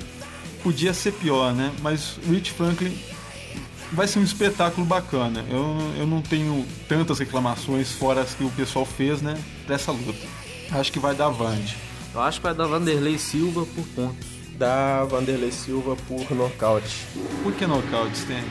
Podia 0.64 0.94
ser 0.94 1.14
pior, 1.14 1.54
né? 1.54 1.72
Mas 1.82 2.18
Rich 2.28 2.52
Franklin 2.52 2.98
vai 3.92 4.08
ser 4.08 4.20
um 4.20 4.24
espetáculo 4.24 4.86
bacana. 4.86 5.44
Eu, 5.50 5.78
eu 6.00 6.08
não 6.08 6.22
tenho 6.22 6.66
tantas 6.88 7.20
reclamações 7.20 7.92
fora 7.92 8.22
as 8.22 8.34
que 8.34 8.44
o 8.44 8.50
pessoal 8.52 8.86
fez, 8.86 9.22
né? 9.22 9.38
Dessa 9.68 9.92
luta. 9.92 10.28
Acho 10.72 10.92
que 10.92 11.00
vai 11.00 11.14
dar 11.16 11.30
Vande. 11.30 11.78
Eu 12.16 12.22
acho 12.22 12.40
que 12.40 12.44
vai 12.44 12.56
dar 12.56 12.66
Vanderlei 12.66 13.18
Silva 13.18 13.66
por 13.66 13.86
pontos. 13.88 14.26
Da 14.58 15.04
Vanderlei 15.04 15.52
Silva 15.52 15.98
por 16.08 16.32
nocaute. 16.32 17.06
Por 17.44 17.52
que 17.54 17.68
nocaute, 17.68 18.16
Stanley? 18.16 18.46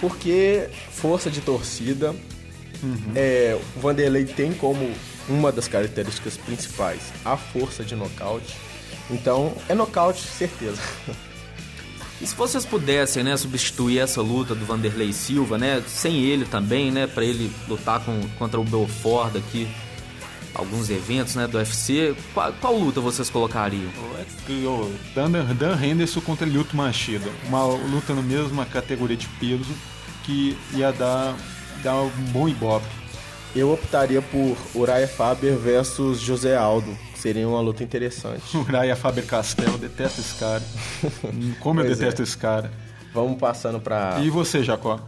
Porque 0.00 0.68
força 0.92 1.28
de 1.28 1.40
torcida. 1.40 2.14
Uhum. 2.80 3.12
É, 3.16 3.58
o 3.76 3.80
Vanderlei 3.80 4.24
tem 4.24 4.52
como 4.52 4.88
uma 5.28 5.50
das 5.50 5.66
características 5.66 6.36
principais 6.36 7.12
a 7.24 7.36
força 7.36 7.82
de 7.82 7.96
nocaute. 7.96 8.56
Então, 9.10 9.52
é 9.68 9.74
nocaute, 9.74 10.22
certeza. 10.22 10.80
E 12.20 12.26
se 12.26 12.34
vocês 12.34 12.64
pudessem, 12.64 13.22
né, 13.22 13.36
substituir 13.36 13.98
essa 13.98 14.20
luta 14.20 14.52
do 14.52 14.64
Vanderlei 14.64 15.12
Silva, 15.12 15.56
né, 15.56 15.82
sem 15.86 16.22
ele 16.22 16.44
também, 16.44 16.90
né, 16.90 17.06
para 17.06 17.24
ele 17.24 17.50
lutar 17.68 18.04
com, 18.04 18.20
contra 18.38 18.60
o 18.60 18.64
Belfort 18.64 19.36
aqui 19.36 19.68
alguns 20.54 20.90
eventos 20.90 21.34
né, 21.34 21.46
do 21.46 21.58
UFC. 21.58 22.14
Qual, 22.34 22.52
qual 22.54 22.76
luta 22.76 23.00
vocês 23.00 23.30
colocariam? 23.30 23.90
O 24.48 24.94
Dan, 25.14 25.30
Dan 25.54 25.82
Henderson 25.82 26.20
contra 26.20 26.46
Lyoto 26.46 26.76
Machida. 26.76 27.30
Uma 27.46 27.64
luta 27.64 28.14
na 28.14 28.22
mesma 28.22 28.64
categoria 28.66 29.16
de 29.16 29.26
peso 29.40 29.74
que 30.24 30.56
ia 30.74 30.92
dar, 30.92 31.36
dar 31.82 31.94
um 32.02 32.10
bom 32.32 32.48
ibope. 32.48 32.86
Eu 33.56 33.72
optaria 33.72 34.20
por 34.20 34.56
Uriah 34.74 35.08
Faber 35.08 35.56
versus 35.56 36.20
José 36.20 36.56
Aldo. 36.56 36.96
Seria 37.14 37.48
uma 37.48 37.60
luta 37.60 37.82
interessante. 37.82 38.42
Uriah 38.56 38.94
Faber 38.94 39.26
Castelo, 39.26 39.78
detesto 39.78 40.20
esse 40.20 40.34
cara. 40.34 40.62
Como 41.60 41.80
eu 41.80 41.86
Pois 41.86 41.98
detesto 41.98 42.22
é. 42.22 42.24
esse 42.24 42.36
cara. 42.36 42.70
Vamos 43.14 43.38
passando 43.38 43.80
pra. 43.80 44.18
E 44.20 44.28
você, 44.28 44.62
Jacó? 44.62 45.00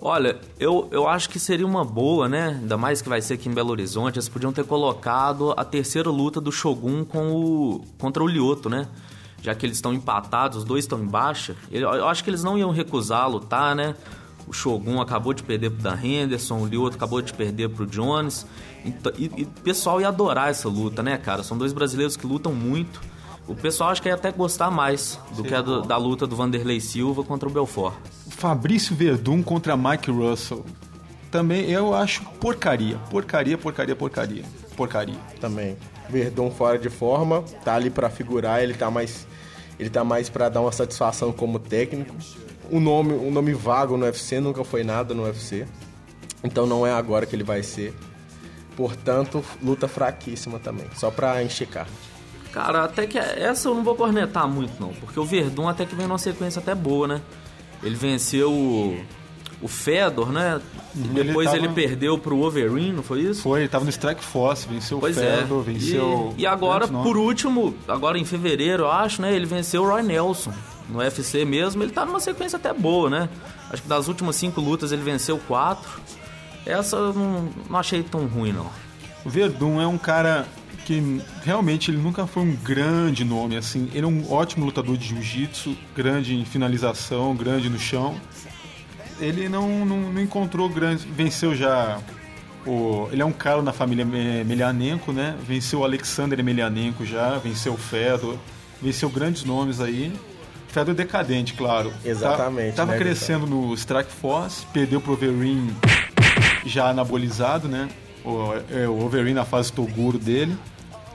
Olha, 0.00 0.38
eu, 0.60 0.88
eu 0.92 1.08
acho 1.08 1.28
que 1.28 1.40
seria 1.40 1.66
uma 1.66 1.84
boa, 1.84 2.28
né? 2.28 2.58
Ainda 2.60 2.76
mais 2.76 3.02
que 3.02 3.08
vai 3.08 3.20
ser 3.20 3.34
aqui 3.34 3.48
em 3.48 3.52
Belo 3.52 3.70
Horizonte. 3.70 4.16
Eles 4.16 4.28
podiam 4.28 4.52
ter 4.52 4.64
colocado 4.64 5.52
a 5.56 5.64
terceira 5.64 6.08
luta 6.08 6.40
do 6.40 6.52
Shogun 6.52 7.04
com 7.04 7.32
o, 7.32 7.84
contra 7.98 8.22
o 8.22 8.26
Lioto, 8.26 8.70
né? 8.70 8.86
Já 9.42 9.54
que 9.56 9.66
eles 9.66 9.78
estão 9.78 9.92
empatados, 9.92 10.58
os 10.58 10.64
dois 10.64 10.84
estão 10.84 11.00
em 11.00 11.06
baixa. 11.06 11.56
Eu, 11.70 12.06
acho 12.06 12.22
que 12.22 12.30
eles 12.30 12.44
não 12.44 12.56
iam 12.56 12.70
recusar 12.70 13.28
lutar, 13.28 13.74
né? 13.74 13.96
O 14.46 14.52
Shogun 14.52 15.00
acabou 15.00 15.34
de 15.34 15.42
perder 15.42 15.70
pro 15.70 15.82
Dan 15.82 15.98
Henderson, 16.00 16.60
o 16.60 16.66
Lioto 16.66 16.96
acabou 16.96 17.20
de 17.20 17.32
perder 17.34 17.68
pro 17.68 17.84
Jones. 17.84 18.46
Então, 18.84 19.12
e, 19.18 19.30
e 19.36 19.42
o 19.42 19.62
pessoal 19.64 20.00
ia 20.00 20.08
adorar 20.08 20.48
essa 20.48 20.68
luta, 20.68 21.02
né, 21.02 21.18
cara? 21.18 21.42
São 21.42 21.58
dois 21.58 21.72
brasileiros 21.72 22.16
que 22.16 22.26
lutam 22.26 22.54
muito. 22.54 23.00
O 23.48 23.54
pessoal 23.54 23.90
acho 23.90 24.02
que 24.02 24.08
ia 24.08 24.14
até 24.14 24.30
gostar 24.30 24.70
mais 24.70 25.18
do 25.34 25.42
que 25.42 25.54
a 25.54 25.62
do- 25.62 25.82
da 25.82 25.96
luta 25.96 26.26
do 26.26 26.36
Vanderlei 26.36 26.80
Silva 26.80 27.24
contra 27.24 27.48
o 27.48 27.52
Belfort. 27.52 27.94
Fabrício 28.28 28.94
Verdun 28.94 29.42
contra 29.42 29.76
Mike 29.76 30.10
Russell. 30.10 30.64
Também 31.30 31.70
eu 31.70 31.94
acho 31.94 32.22
porcaria. 32.40 32.96
Porcaria, 33.10 33.56
porcaria, 33.56 33.96
porcaria. 33.96 34.44
Porcaria. 34.76 35.16
Também. 35.40 35.76
Verdun 36.10 36.50
fora 36.50 36.78
de 36.78 36.88
forma, 36.90 37.42
tá 37.64 37.74
ali 37.74 37.90
pra 37.90 38.08
figurar, 38.08 38.62
ele 38.62 38.74
tá 38.74 38.90
mais 38.90 39.26
ele 39.78 39.88
tá 39.90 40.02
mais 40.04 40.28
para 40.28 40.48
dar 40.48 40.60
uma 40.60 40.72
satisfação 40.72 41.32
como 41.32 41.58
técnico. 41.58 42.14
O 42.70 42.80
nome, 42.80 43.12
um 43.14 43.30
nome 43.30 43.52
vago 43.52 43.96
no 43.96 44.04
UFC 44.04 44.40
nunca 44.40 44.64
foi 44.64 44.82
nada 44.84 45.14
no 45.14 45.22
UFC. 45.24 45.66
Então 46.44 46.66
não 46.66 46.86
é 46.86 46.92
agora 46.92 47.24
que 47.26 47.34
ele 47.36 47.44
vai 47.44 47.62
ser. 47.62 47.94
Portanto, 48.76 49.42
luta 49.62 49.88
fraquíssima 49.88 50.58
também, 50.58 50.86
só 50.96 51.10
pra 51.10 51.42
encher 51.42 51.66
carne. 51.66 51.90
Cara, 52.58 52.84
até 52.84 53.06
que 53.06 53.16
essa 53.18 53.68
eu 53.68 53.74
não 53.74 53.84
vou 53.84 53.94
cornetar 53.94 54.48
muito, 54.48 54.72
não. 54.80 54.88
Porque 54.88 55.18
o 55.20 55.24
Verdun 55.24 55.68
até 55.68 55.84
que 55.86 55.94
vem 55.94 56.06
numa 56.06 56.18
sequência 56.18 56.58
até 56.60 56.74
boa, 56.74 57.06
né? 57.06 57.20
Ele 57.82 57.94
venceu 57.94 58.50
o, 58.52 58.98
o 59.62 59.68
Fedor, 59.68 60.32
né? 60.32 60.60
E 60.96 61.00
Ele 61.00 61.24
depois 61.24 61.46
tava- 61.46 61.56
ele 61.58 61.68
perdeu 61.68 62.18
pro 62.18 62.36
Overeem, 62.40 62.92
não 62.92 63.02
foi 63.04 63.20
isso? 63.20 63.42
Foi, 63.42 63.60
ele 63.60 63.68
tava 63.68 63.84
no 63.84 63.90
Strike 63.90 64.24
Force, 64.24 64.66
venceu 64.66 64.98
Pois 64.98 65.16
o 65.16 65.20
Fedor, 65.20 65.60
é. 65.60 65.72
venceu. 65.72 66.34
E, 66.36 66.42
e 66.42 66.46
agora, 66.46 66.88
por 66.88 67.16
último, 67.16 67.74
agora 67.86 68.18
em 68.18 68.24
fevereiro, 68.24 68.82
eu 68.84 68.90
acho, 68.90 69.22
né? 69.22 69.32
Ele 69.32 69.46
venceu 69.46 69.84
o 69.84 69.86
Roy 69.88 70.02
Nelson. 70.02 70.52
No 70.88 70.98
UFC 70.98 71.44
mesmo, 71.44 71.82
ele 71.82 71.92
tá 71.92 72.04
numa 72.04 72.18
sequência 72.18 72.56
até 72.56 72.72
boa, 72.72 73.08
né? 73.08 73.28
Acho 73.70 73.82
que 73.82 73.88
das 73.88 74.08
últimas 74.08 74.34
cinco 74.36 74.60
lutas 74.60 74.90
ele 74.90 75.02
venceu 75.02 75.38
quatro. 75.46 75.88
Essa 76.66 76.96
eu 76.96 77.12
não, 77.12 77.48
não 77.70 77.78
achei 77.78 78.02
tão 78.02 78.26
ruim, 78.26 78.52
não. 78.52 78.66
O 79.24 79.28
Verdun 79.30 79.80
é 79.80 79.86
um 79.86 79.98
cara 79.98 80.46
que 80.88 81.20
realmente 81.44 81.90
ele 81.90 81.98
nunca 81.98 82.26
foi 82.26 82.42
um 82.44 82.56
grande 82.56 83.22
nome, 83.22 83.58
assim. 83.58 83.90
Ele 83.92 84.06
é 84.06 84.08
um 84.08 84.32
ótimo 84.32 84.64
lutador 84.64 84.96
de 84.96 85.08
jiu-jitsu, 85.08 85.76
grande 85.94 86.34
em 86.34 86.46
finalização, 86.46 87.36
grande 87.36 87.68
no 87.68 87.78
chão. 87.78 88.14
Ele 89.20 89.50
não, 89.50 89.84
não, 89.84 90.12
não 90.12 90.22
encontrou 90.22 90.66
grande. 90.66 91.06
Venceu 91.06 91.54
já. 91.54 91.98
O, 92.66 93.06
ele 93.12 93.20
é 93.20 93.24
um 93.24 93.32
cara 93.32 93.60
na 93.60 93.70
família 93.72 94.02
Me- 94.02 94.40
Emelianenko, 94.40 95.12
né? 95.12 95.36
Venceu 95.46 95.80
o 95.80 95.84
Alexander 95.84 96.40
Emelianenko 96.40 97.04
já, 97.04 97.36
venceu 97.36 97.74
o 97.74 97.76
Fedor, 97.76 98.38
venceu 98.80 99.10
grandes 99.10 99.44
nomes 99.44 99.82
aí. 99.82 100.10
Fedor 100.68 100.94
decadente, 100.94 101.52
claro. 101.52 101.92
Exatamente, 102.02 102.70
Tá- 102.70 102.76
Tava 102.86 102.92
né, 102.92 102.98
crescendo 102.98 103.46
no 103.46 103.74
Strike 103.74 104.10
Force, 104.10 104.64
perdeu 104.72 105.02
pro 105.02 105.12
Overeem 105.12 105.68
já 106.64 106.88
anabolizado, 106.88 107.68
né? 107.68 107.88
O, 108.24 108.54
é, 108.70 108.88
o 108.88 109.04
Overeem 109.04 109.34
na 109.34 109.44
fase 109.44 109.70
Toguro 109.70 110.18
dele. 110.18 110.56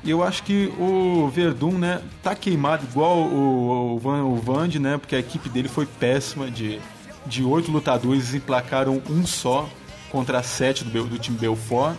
E 0.03 0.10
eu 0.10 0.22
acho 0.22 0.43
que 0.43 0.67
o 0.77 1.29
Verdun, 1.29 1.77
né, 1.77 2.01
tá 2.22 2.36
queimado 2.36 2.83
igual 2.83 3.19
o, 3.19 3.95
o, 3.95 4.00
Van, 4.00 4.24
o 4.25 4.36
Vand, 4.36 4.77
né? 4.79 4.98
Porque 4.98 5.15
a 5.15 5.19
equipe 5.19 5.48
dele 5.48 5.69
foi 5.69 5.86
péssima. 5.86 6.51
De, 6.51 6.79
de 7.25 7.43
oito 7.43 7.72
lutadores, 7.72 8.33
emplacaram 8.33 9.01
um 9.10 9.25
só 9.25 9.69
contra 10.12 10.43
sete 10.43 10.83
do, 10.83 11.05
do 11.05 11.17
time 11.17 11.38
Belfort. 11.38 11.95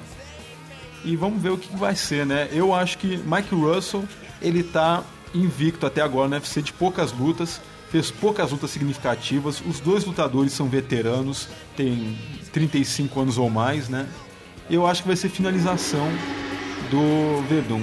E 1.02 1.16
vamos 1.16 1.42
ver 1.42 1.50
o 1.50 1.58
que 1.58 1.74
vai 1.76 1.96
ser, 1.96 2.26
né? 2.26 2.48
Eu 2.52 2.74
acho 2.74 2.98
que 2.98 3.16
Mike 3.16 3.54
Russell, 3.54 4.04
ele 4.40 4.62
tá 4.62 5.02
invicto 5.34 5.86
até 5.86 6.02
agora 6.02 6.28
no 6.28 6.34
UFC 6.34 6.60
de 6.60 6.72
poucas 6.72 7.10
lutas, 7.10 7.60
fez 7.90 8.10
poucas 8.10 8.50
lutas 8.50 8.70
significativas. 8.70 9.62
Os 9.66 9.80
dois 9.80 10.04
lutadores 10.04 10.52
são 10.52 10.68
veteranos, 10.68 11.48
têm 11.74 12.18
35 12.52 13.18
anos 13.18 13.38
ou 13.38 13.48
mais, 13.48 13.88
né? 13.88 14.06
Eu 14.68 14.86
acho 14.86 15.02
que 15.02 15.08
vai 15.08 15.16
ser 15.16 15.30
finalização 15.30 16.08
do 16.94 17.42
Verdun. 17.48 17.82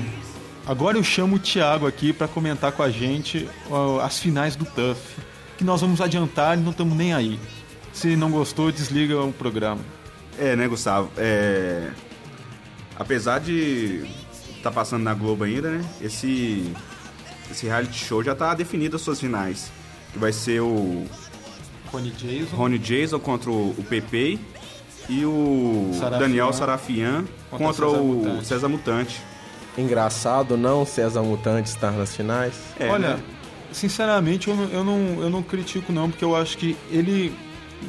Agora 0.65 0.97
eu 0.97 1.03
chamo 1.03 1.35
o 1.35 1.39
Thiago 1.39 1.85
aqui 1.85 2.13
para 2.13 2.29
comentar 2.29 2.71
com 2.71 2.81
a 2.81 2.89
gente 2.89 3.49
as 4.01 4.19
finais 4.19 4.55
do 4.55 4.63
TUF, 4.63 5.17
que 5.57 5.65
nós 5.65 5.81
vamos 5.81 5.99
adiantar 5.99 6.57
e 6.57 6.61
não 6.61 6.71
estamos 6.71 6.95
nem 6.95 7.13
aí. 7.13 7.37
Se 7.91 8.15
não 8.15 8.31
gostou, 8.31 8.71
desliga 8.71 9.21
o 9.21 9.33
programa. 9.33 9.81
É, 10.39 10.55
né, 10.55 10.65
Gustavo? 10.65 11.11
É... 11.17 11.89
Apesar 12.95 13.39
de 13.39 14.05
tá 14.63 14.71
passando 14.71 15.03
na 15.03 15.13
Globo 15.13 15.43
ainda, 15.43 15.71
né? 15.71 15.83
Esse, 15.99 16.71
esse 17.49 17.65
reality 17.65 18.05
show 18.05 18.23
já 18.23 18.33
tá 18.33 18.53
definido 18.53 18.95
as 18.95 19.01
suas 19.01 19.19
finais. 19.19 19.71
Que 20.13 20.19
vai 20.19 20.31
ser 20.31 20.61
o 20.61 21.05
Rony 21.91 22.11
Jason. 22.11 22.55
Rony 22.55 22.77
Jason 22.79 23.19
contra 23.19 23.49
o 23.51 23.71
o 23.77 23.83
Pepe 23.83 24.39
e 25.09 25.25
o 25.25 25.91
Sarafian 25.93 26.19
Daniel 26.19 26.53
Sarafian 26.53 27.25
contra 27.57 27.85
contra, 27.85 27.89
César 27.89 28.01
o 28.01 28.05
Mutante. 28.05 28.47
César 28.47 28.67
Mutante. 28.69 29.21
Engraçado, 29.77 30.57
não? 30.57 30.85
César 30.85 31.21
Mutante 31.21 31.69
estar 31.69 31.91
nas 31.91 32.15
finais. 32.15 32.53
É, 32.79 32.89
Olha, 32.89 33.17
né? 33.17 33.23
sinceramente, 33.71 34.47
eu 34.47 34.55
não, 34.55 34.63
eu, 34.65 34.83
não, 34.83 35.21
eu 35.21 35.29
não 35.29 35.43
critico 35.43 35.91
não, 35.93 36.09
porque 36.09 36.23
eu 36.23 36.35
acho 36.35 36.57
que 36.57 36.75
ele 36.89 37.33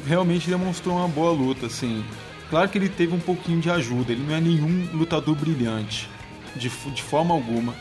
realmente 0.05 0.49
demonstrou 0.49 0.97
uma 0.97 1.07
boa 1.07 1.31
luta, 1.31 1.65
assim. 1.65 2.03
Claro 2.49 2.69
que 2.69 2.77
ele 2.77 2.89
teve 2.89 3.13
um 3.13 3.19
pouquinho 3.19 3.59
de 3.59 3.69
ajuda, 3.69 4.11
ele 4.11 4.23
não 4.27 4.35
é 4.35 4.39
nenhum 4.41 4.87
lutador 4.93 5.35
brilhante, 5.35 6.09
de, 6.55 6.69
de 6.69 7.03
forma 7.03 7.33
alguma. 7.33 7.73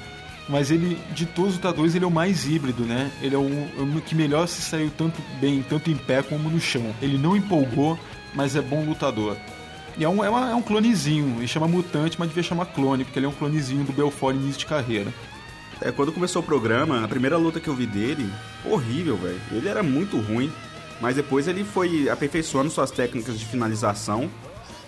Mas 0.49 0.71
ele, 0.71 0.99
de 1.15 1.25
todos 1.25 1.53
os 1.53 1.57
lutadores, 1.57 1.95
ele 1.95 2.05
é 2.05 2.09
o 2.09 2.11
mais 2.11 2.47
híbrido, 2.47 2.85
né? 2.85 3.11
Ele 3.23 3.35
é 3.35 3.39
o, 3.39 3.47
é 3.47 3.97
o 3.97 4.01
que 4.01 4.15
melhor 4.15 4.49
se 4.49 4.61
saiu 4.61 4.91
tanto 4.91 5.23
bem, 5.41 5.65
tanto 5.69 5.91
em 5.91 5.97
pé 5.97 6.23
como 6.23 6.51
no 6.51 6.61
chão. 6.61 6.93
Ele 7.01 7.17
não 7.17 7.37
empolgou, 7.37 7.99
mas 8.35 8.57
é 8.57 8.61
bom 8.61 8.85
lutador. 8.85 9.37
E 9.99 10.05
é 10.05 10.09
um, 10.09 10.25
é, 10.25 10.31
uma- 10.31 10.51
é 10.51 10.55
um 10.55 10.63
clonezinho, 10.63 11.37
ele 11.39 11.47
chama 11.49 11.69
mutante, 11.69 12.17
mas 12.19 12.29
devia 12.29 12.43
chamar 12.43 12.67
clone, 12.67 13.05
porque 13.05 13.19
ele 13.19 13.27
é 13.27 13.29
um 13.29 13.33
clonezinho 13.33 13.85
do 13.85 13.93
Belfort 13.93 14.35
início 14.37 14.61
de 14.61 14.67
carreira. 14.67 15.13
É, 15.81 15.91
quando 15.91 16.13
começou 16.13 16.41
o 16.41 16.45
programa, 16.45 17.05
a 17.05 17.09
primeira 17.09 17.37
luta 17.37 17.59
que 17.61 17.69
eu 17.69 17.75
vi 17.75 17.87
dele, 17.87 18.31
horrível, 18.65 19.17
velho. 19.17 19.41
Ele 19.51 19.69
era 19.69 19.83
muito 19.83 20.17
ruim, 20.19 20.51
mas 21.01 21.17
depois 21.17 21.49
ele 21.49 21.65
foi 21.65 22.09
aperfeiçoando 22.09 22.71
suas 22.71 22.91
técnicas 22.91 23.39
de 23.39 23.45
finalização. 23.45 24.31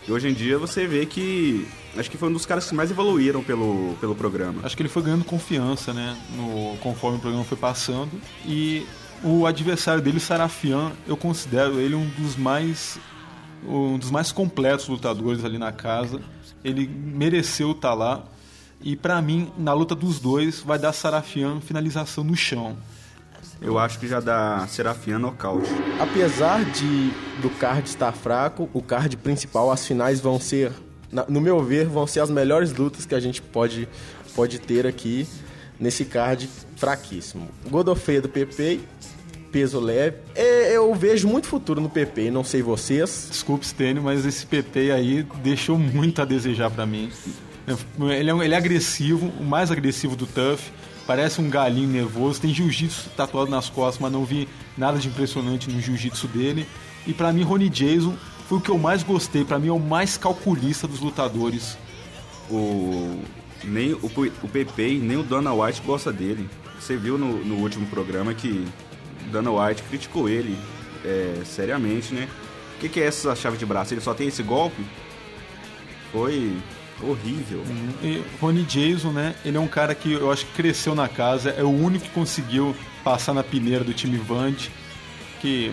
E 0.06 0.12
hoje 0.12 0.28
em 0.28 0.32
dia 0.34 0.56
você 0.58 0.86
vê 0.86 1.04
que 1.06 1.66
acho 1.96 2.10
que 2.10 2.16
foi 2.16 2.28
um 2.28 2.32
dos 2.32 2.46
caras 2.46 2.68
que 2.68 2.74
mais 2.74 2.90
evoluíram 2.90 3.42
pelo, 3.42 3.96
pelo 4.00 4.14
programa. 4.14 4.60
Acho 4.62 4.76
que 4.76 4.82
ele 4.82 4.88
foi 4.88 5.02
ganhando 5.02 5.24
confiança, 5.24 5.92
né? 5.92 6.16
No, 6.36 6.76
conforme 6.78 7.18
o 7.18 7.20
programa 7.20 7.44
foi 7.44 7.56
passando. 7.58 8.10
E 8.46 8.86
o 9.22 9.46
adversário 9.46 10.02
dele, 10.02 10.18
o 10.18 10.20
Sarafian, 10.20 10.92
eu 11.08 11.16
considero 11.16 11.80
ele 11.80 11.94
um 11.94 12.06
dos 12.18 12.36
mais 12.36 12.98
um 13.66 13.98
dos 13.98 14.10
mais 14.10 14.32
completos 14.32 14.88
lutadores 14.88 15.44
ali 15.44 15.58
na 15.58 15.72
casa. 15.72 16.20
Ele 16.62 16.86
mereceu 16.86 17.72
estar 17.72 17.94
lá. 17.94 18.24
E 18.80 18.96
pra 18.96 19.20
mim, 19.22 19.50
na 19.56 19.72
luta 19.72 19.94
dos 19.94 20.18
dois, 20.18 20.60
vai 20.60 20.78
dar 20.78 20.92
Sarafian 20.92 21.60
finalização 21.60 22.22
no 22.22 22.36
chão. 22.36 22.76
Eu 23.60 23.78
acho 23.78 23.98
que 23.98 24.06
já 24.06 24.20
dá 24.20 24.66
Serafian 24.68 25.18
nocaute. 25.18 25.70
Apesar 25.98 26.64
de 26.64 27.10
do 27.40 27.48
card 27.58 27.88
estar 27.88 28.12
fraco, 28.12 28.68
o 28.72 28.82
card 28.82 29.16
principal, 29.16 29.70
as 29.70 29.86
finais 29.86 30.20
vão 30.20 30.38
ser, 30.38 30.72
no 31.28 31.40
meu 31.40 31.62
ver, 31.62 31.86
vão 31.86 32.06
ser 32.06 32.20
as 32.20 32.30
melhores 32.30 32.72
lutas 32.74 33.06
que 33.06 33.14
a 33.14 33.20
gente 33.20 33.40
pode, 33.40 33.88
pode 34.34 34.58
ter 34.58 34.86
aqui 34.86 35.26
nesse 35.78 36.04
card 36.04 36.48
fraquíssimo. 36.76 37.48
Godofredo 37.70 38.28
PP, 38.28 38.80
peso 39.54 39.78
leve. 39.78 40.16
É, 40.34 40.76
eu 40.76 40.92
vejo 40.96 41.28
muito 41.28 41.46
futuro 41.46 41.80
no 41.80 41.88
PP, 41.88 42.28
não 42.28 42.42
sei 42.42 42.60
vocês. 42.60 43.28
Desculpe, 43.30 43.64
Stênio, 43.64 44.02
mas 44.02 44.26
esse 44.26 44.44
PP 44.44 44.90
aí 44.90 45.24
deixou 45.44 45.78
muito 45.78 46.20
a 46.20 46.24
desejar 46.24 46.72
pra 46.72 46.84
mim. 46.84 47.08
Ele 48.00 48.32
é, 48.32 48.34
ele 48.44 48.54
é 48.54 48.56
agressivo, 48.56 49.32
o 49.38 49.44
mais 49.44 49.70
agressivo 49.70 50.16
do 50.16 50.26
Tuff. 50.26 50.72
Parece 51.06 51.40
um 51.40 51.48
galinho 51.48 51.88
nervoso. 51.88 52.40
Tem 52.40 52.52
jiu-jitsu 52.52 53.10
tatuado 53.10 53.48
nas 53.48 53.70
costas, 53.70 54.02
mas 54.02 54.10
não 54.10 54.24
vi 54.24 54.48
nada 54.76 54.98
de 54.98 55.06
impressionante 55.06 55.70
no 55.70 55.80
jiu-jitsu 55.80 56.26
dele. 56.26 56.66
E 57.06 57.14
pra 57.14 57.32
mim, 57.32 57.44
Ronnie 57.44 57.68
Jason 57.68 58.16
foi 58.48 58.58
o 58.58 58.60
que 58.60 58.70
eu 58.70 58.78
mais 58.78 59.04
gostei. 59.04 59.44
Pra 59.44 59.60
mim, 59.60 59.68
é 59.68 59.72
o 59.72 59.78
mais 59.78 60.16
calculista 60.16 60.88
dos 60.88 60.98
lutadores 60.98 61.78
o 62.50 63.20
nem 63.62 63.92
o, 63.92 64.10
o 64.42 64.48
Pepe 64.48 64.98
nem 64.98 65.16
o 65.16 65.22
Dana 65.22 65.54
White 65.54 65.80
gosta 65.86 66.12
dele. 66.12 66.50
Você 66.80 66.96
viu 66.96 67.16
no, 67.16 67.44
no 67.44 67.54
último 67.62 67.86
programa 67.86 68.34
que 68.34 68.66
Dana 69.30 69.50
White 69.50 69.82
criticou 69.84 70.28
ele 70.28 70.58
é, 71.04 71.42
seriamente, 71.44 72.14
né? 72.14 72.28
O 72.76 72.80
que, 72.80 72.88
que 72.88 73.00
é 73.00 73.06
essa 73.06 73.34
chave 73.34 73.56
de 73.56 73.66
braço? 73.66 73.94
Ele 73.94 74.00
só 74.00 74.14
tem 74.14 74.28
esse 74.28 74.42
golpe? 74.42 74.84
Foi 76.12 76.56
horrível. 77.02 77.62
E 78.02 78.22
Ronnie 78.40 78.64
Jason, 78.64 79.10
né? 79.10 79.34
Ele 79.44 79.56
é 79.56 79.60
um 79.60 79.68
cara 79.68 79.94
que 79.94 80.12
eu 80.12 80.30
acho 80.30 80.46
que 80.46 80.52
cresceu 80.52 80.94
na 80.94 81.08
casa, 81.08 81.50
é 81.50 81.62
o 81.62 81.70
único 81.70 82.04
que 82.04 82.10
conseguiu 82.10 82.74
passar 83.02 83.34
na 83.34 83.42
peneira 83.42 83.84
do 83.84 83.92
time 83.92 84.16
Vand. 84.16 84.56
Que 85.40 85.72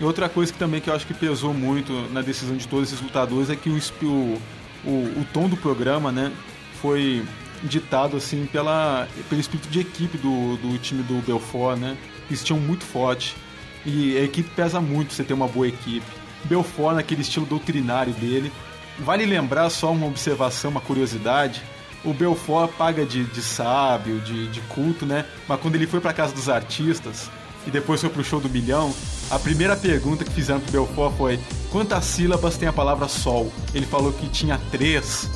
e 0.00 0.04
outra 0.04 0.28
coisa 0.28 0.52
que 0.52 0.58
também 0.58 0.80
que 0.80 0.90
eu 0.90 0.94
acho 0.94 1.06
que 1.06 1.14
pesou 1.14 1.52
muito 1.54 1.92
na 2.12 2.22
decisão 2.22 2.56
de 2.56 2.66
todos 2.66 2.88
esses 2.88 3.00
lutadores 3.00 3.50
é 3.50 3.56
que 3.56 3.68
o, 3.68 3.78
o, 4.02 4.40
o, 4.84 4.90
o 5.20 5.26
tom 5.32 5.48
do 5.48 5.56
programa, 5.56 6.10
né, 6.10 6.32
foi 6.80 7.22
ditado 7.62 8.16
assim 8.16 8.46
pela 8.46 9.06
pelo 9.28 9.40
espírito 9.40 9.68
de 9.68 9.78
equipe 9.78 10.18
do, 10.18 10.56
do 10.56 10.76
time 10.78 11.02
do 11.04 11.24
Belfort, 11.24 11.78
né? 11.78 11.96
Tinham 12.40 12.60
muito 12.60 12.84
forte 12.84 13.36
e 13.84 14.16
a 14.16 14.22
equipe 14.22 14.48
pesa 14.50 14.80
muito 14.80 15.12
você 15.12 15.24
ter 15.24 15.34
uma 15.34 15.48
boa 15.48 15.66
equipe. 15.66 16.06
Belfort 16.44 16.96
naquele 16.96 17.22
estilo 17.22 17.46
doutrinário 17.46 18.12
dele. 18.12 18.52
Vale 18.98 19.26
lembrar 19.26 19.70
só 19.70 19.92
uma 19.92 20.06
observação, 20.06 20.70
uma 20.70 20.80
curiosidade. 20.80 21.62
O 22.04 22.12
Belfort 22.12 22.70
paga 22.72 23.04
de, 23.04 23.24
de 23.24 23.42
sábio, 23.42 24.20
de, 24.20 24.48
de 24.48 24.60
culto, 24.62 25.06
né? 25.06 25.24
Mas 25.48 25.60
quando 25.60 25.76
ele 25.76 25.86
foi 25.86 26.00
para 26.00 26.12
casa 26.12 26.34
dos 26.34 26.48
artistas, 26.48 27.30
e 27.66 27.70
depois 27.70 28.00
foi 28.00 28.10
pro 28.10 28.24
show 28.24 28.40
do 28.40 28.48
milhão, 28.48 28.92
a 29.30 29.38
primeira 29.38 29.76
pergunta 29.76 30.24
que 30.24 30.32
fizeram 30.32 30.60
pro 30.60 30.72
Belfort 30.72 31.16
foi 31.16 31.40
quantas 31.70 32.04
sílabas 32.04 32.56
tem 32.56 32.68
a 32.68 32.72
palavra 32.72 33.08
sol? 33.08 33.52
Ele 33.72 33.86
falou 33.86 34.12
que 34.12 34.28
tinha 34.28 34.60
três 34.70 35.28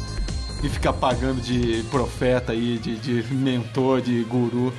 e 0.62 0.68
fica 0.68 0.92
pagando 0.92 1.40
de 1.40 1.84
profeta 1.90 2.52
aí, 2.52 2.78
de, 2.78 2.96
de 2.96 3.34
mentor, 3.34 4.00
de 4.00 4.22
guru. 4.24 4.72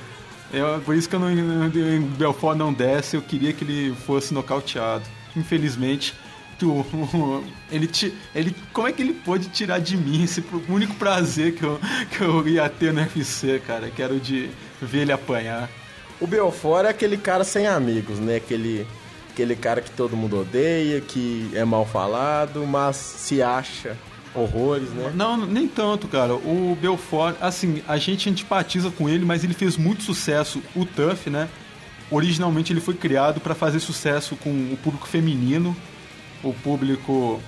É 0.53 0.79
por 0.79 0.95
isso 0.95 1.09
que 1.09 1.15
eu 1.15 1.19
não, 1.19 1.27
o 1.27 2.01
Belfort 2.17 2.57
não 2.57 2.71
desce, 2.71 3.15
eu 3.15 3.21
queria 3.21 3.51
que 3.51 3.63
ele 3.63 3.95
fosse 4.05 4.33
nocauteado. 4.33 5.03
Infelizmente, 5.35 6.13
tu, 6.57 6.85
ele, 7.71 7.89
ele, 8.33 8.55
como 8.71 8.87
é 8.87 8.91
que 8.91 9.01
ele 9.01 9.13
pôde 9.13 9.49
tirar 9.49 9.79
de 9.79 9.97
mim 9.97 10.23
esse 10.23 10.43
único 10.69 10.95
prazer 10.95 11.53
que 11.55 11.63
eu, 11.63 11.79
que 12.11 12.21
eu 12.21 12.47
ia 12.47 12.69
ter 12.69 12.93
no 12.93 13.01
UFC, 13.01 13.61
cara? 13.65 13.89
Que 13.89 14.01
era 14.01 14.13
o 14.13 14.19
de 14.19 14.49
ver 14.81 14.99
ele 14.99 15.11
apanhar. 15.11 15.69
O 16.19 16.25
Belfort 16.25 16.85
é 16.85 16.89
aquele 16.89 17.17
cara 17.17 17.43
sem 17.43 17.67
amigos, 17.67 18.17
né? 18.19 18.37
Aquele, 18.37 18.87
aquele 19.31 19.55
cara 19.55 19.81
que 19.81 19.91
todo 19.91 20.15
mundo 20.15 20.39
odeia, 20.39 21.01
que 21.01 21.51
é 21.53 21.65
mal 21.65 21.85
falado, 21.85 22.65
mas 22.65 22.95
se 22.95 23.41
acha 23.41 23.97
horrores, 24.39 24.89
né? 24.89 25.11
Não, 25.15 25.37
nem 25.37 25.67
tanto, 25.67 26.07
cara. 26.07 26.33
O 26.33 26.77
Belfort, 26.79 27.35
assim, 27.41 27.81
a 27.87 27.97
gente 27.97 28.29
antipatiza 28.29 28.91
com 28.91 29.09
ele, 29.09 29.25
mas 29.25 29.43
ele 29.43 29.53
fez 29.53 29.77
muito 29.77 30.03
sucesso. 30.03 30.61
O 30.75 30.85
Tuff, 30.85 31.29
né? 31.29 31.49
Originalmente 32.09 32.71
ele 32.71 32.79
foi 32.79 32.93
criado 32.93 33.41
para 33.41 33.53
fazer 33.53 33.79
sucesso 33.79 34.35
com 34.37 34.49
o 34.49 34.77
público 34.81 35.07
feminino, 35.07 35.75
o 36.43 36.53
público 36.53 37.41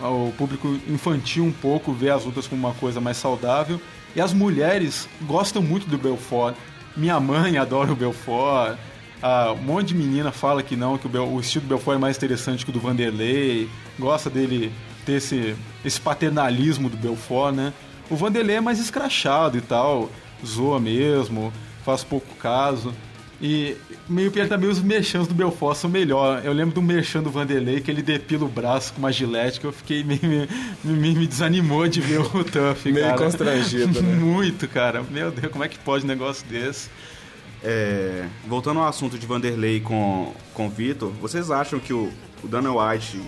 o 0.00 0.32
público 0.36 0.76
infantil 0.88 1.44
um 1.44 1.52
pouco 1.52 1.92
vê 1.92 2.10
as 2.10 2.24
lutas 2.24 2.48
como 2.48 2.66
uma 2.66 2.74
coisa 2.74 3.00
mais 3.00 3.16
saudável 3.16 3.80
e 4.14 4.20
as 4.20 4.32
mulheres 4.32 5.08
gostam 5.22 5.62
muito 5.62 5.86
do 5.86 5.96
Belfort 5.96 6.56
minha 6.96 7.18
mãe 7.18 7.56
adora 7.58 7.92
o 7.92 7.96
Belfort. 7.96 8.78
Ah, 9.22 9.52
um 9.52 9.62
monte 9.62 9.88
de 9.88 9.94
menina 9.94 10.30
fala 10.30 10.62
que 10.62 10.76
não, 10.76 10.98
que 10.98 11.06
o, 11.06 11.08
Bel, 11.08 11.26
o 11.26 11.40
estilo 11.40 11.64
do 11.64 11.68
Belfort 11.68 11.96
é 11.96 12.00
mais 12.00 12.16
interessante 12.16 12.64
que 12.64 12.70
o 12.70 12.72
do 12.72 12.80
Vanderlei. 12.80 13.68
Gosta 13.98 14.28
dele 14.28 14.72
ter 15.04 15.14
esse, 15.14 15.54
esse 15.84 16.00
paternalismo 16.00 16.88
do 16.88 16.96
Belfort, 16.96 17.54
né? 17.54 17.72
O 18.10 18.16
Vanderlei 18.16 18.56
é 18.56 18.60
mais 18.60 18.78
escrachado 18.78 19.56
e 19.56 19.60
tal, 19.60 20.10
zoa 20.44 20.78
mesmo, 20.78 21.52
faz 21.84 22.04
pouco 22.04 22.34
caso. 22.36 22.92
E 23.40 23.76
meio 24.08 24.30
que 24.30 24.44
também 24.46 24.70
os 24.70 24.80
merchans 24.80 25.26
do 25.26 25.34
Belfort 25.34 25.76
são 25.76 25.90
melhor. 25.90 26.42
Eu 26.44 26.52
lembro 26.52 26.74
do 26.74 26.80
merchan 26.80 27.22
do 27.22 27.30
Vanderlei 27.30 27.80
que 27.80 27.90
ele 27.90 28.00
depila 28.00 28.44
o 28.44 28.48
braço 28.48 28.92
com 28.92 29.00
uma 29.00 29.12
gilete 29.12 29.60
que 29.60 29.66
eu 29.66 29.72
fiquei 29.72 30.04
meio. 30.04 30.20
me, 30.22 30.48
me, 30.84 31.14
me 31.14 31.26
desanimou 31.26 31.86
de 31.88 32.00
ver 32.00 32.20
o 32.20 32.44
Tuff, 32.44 32.90
meio 32.90 33.06
cara. 33.06 33.18
constrangido, 33.18 34.00
né? 34.00 34.14
Muito, 34.16 34.68
cara. 34.68 35.02
Meu 35.10 35.30
Deus, 35.30 35.52
como 35.52 35.64
é 35.64 35.68
que 35.68 35.78
pode 35.78 36.04
um 36.04 36.08
negócio 36.08 36.46
desse? 36.46 36.88
É, 37.62 38.26
voltando 38.46 38.80
ao 38.80 38.86
assunto 38.86 39.18
de 39.18 39.26
Vanderlei 39.26 39.80
com, 39.80 40.34
com 40.52 40.68
Vitor, 40.68 41.10
vocês 41.20 41.50
acham 41.50 41.78
que 41.80 41.92
o, 41.92 42.10
o 42.42 42.48
Dana 42.48 42.70
White 42.70 43.20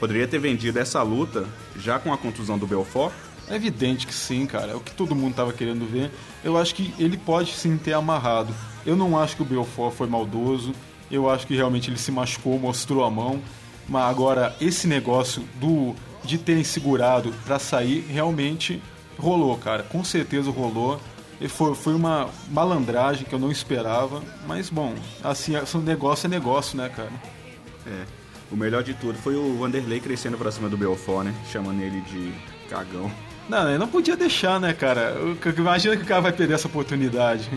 poderia 0.00 0.26
ter 0.26 0.38
vendido 0.38 0.78
essa 0.78 1.02
luta 1.02 1.46
já 1.76 1.98
com 1.98 2.12
a 2.12 2.18
contusão 2.18 2.58
do 2.58 2.66
Belfort? 2.66 3.12
É 3.48 3.54
evidente 3.54 4.06
que 4.06 4.14
sim, 4.14 4.46
cara. 4.46 4.72
É 4.72 4.74
o 4.74 4.80
que 4.80 4.92
todo 4.92 5.14
mundo 5.14 5.32
estava 5.32 5.52
querendo 5.52 5.84
ver. 5.86 6.10
Eu 6.42 6.56
acho 6.56 6.74
que 6.74 6.94
ele 6.98 7.18
pode 7.18 7.52
sim 7.52 7.76
ter 7.76 7.92
amarrado. 7.92 8.54
Eu 8.86 8.96
não 8.96 9.18
acho 9.18 9.36
que 9.36 9.42
o 9.42 9.44
Belfort 9.44 9.94
foi 9.94 10.06
maldoso. 10.08 10.72
Eu 11.10 11.28
acho 11.28 11.46
que 11.46 11.54
realmente 11.54 11.90
ele 11.90 11.98
se 11.98 12.10
machucou, 12.10 12.58
mostrou 12.58 13.04
a 13.04 13.10
mão. 13.10 13.42
Mas 13.88 14.08
agora, 14.08 14.56
esse 14.60 14.86
negócio 14.86 15.44
do 15.56 15.94
de 16.24 16.38
terem 16.38 16.62
segurado 16.64 17.32
para 17.44 17.58
sair, 17.58 18.06
realmente 18.08 18.82
rolou, 19.18 19.56
cara. 19.58 19.82
Com 19.82 20.02
certeza 20.04 20.50
rolou. 20.50 21.00
E 21.40 21.48
foi, 21.48 21.74
foi 21.74 21.94
uma 21.94 22.28
malandragem 22.50 23.24
que 23.24 23.34
eu 23.34 23.38
não 23.38 23.50
esperava. 23.50 24.22
Mas, 24.46 24.70
bom, 24.70 24.94
assim, 25.24 25.52
negócio 25.82 26.26
é 26.26 26.28
negócio, 26.30 26.76
né, 26.76 26.88
cara? 26.88 27.12
É. 27.86 28.19
O 28.50 28.56
melhor 28.56 28.82
de 28.82 28.94
tudo 28.94 29.16
foi 29.18 29.36
o 29.36 29.56
Vanderlei 29.56 30.00
crescendo 30.00 30.36
pra 30.36 30.50
cima 30.50 30.68
do 30.68 30.76
Belfort, 30.76 31.26
né? 31.26 31.34
Chamando 31.50 31.80
ele 31.80 32.00
de 32.00 32.32
cagão. 32.68 33.10
Não, 33.48 33.68
eu 33.68 33.78
não 33.78 33.88
podia 33.88 34.16
deixar, 34.16 34.60
né, 34.60 34.72
cara? 34.72 35.16
Imagina 35.56 35.96
que 35.96 36.02
o 36.02 36.06
cara 36.06 36.20
vai 36.20 36.32
perder 36.32 36.54
essa 36.54 36.68
oportunidade. 36.68 37.48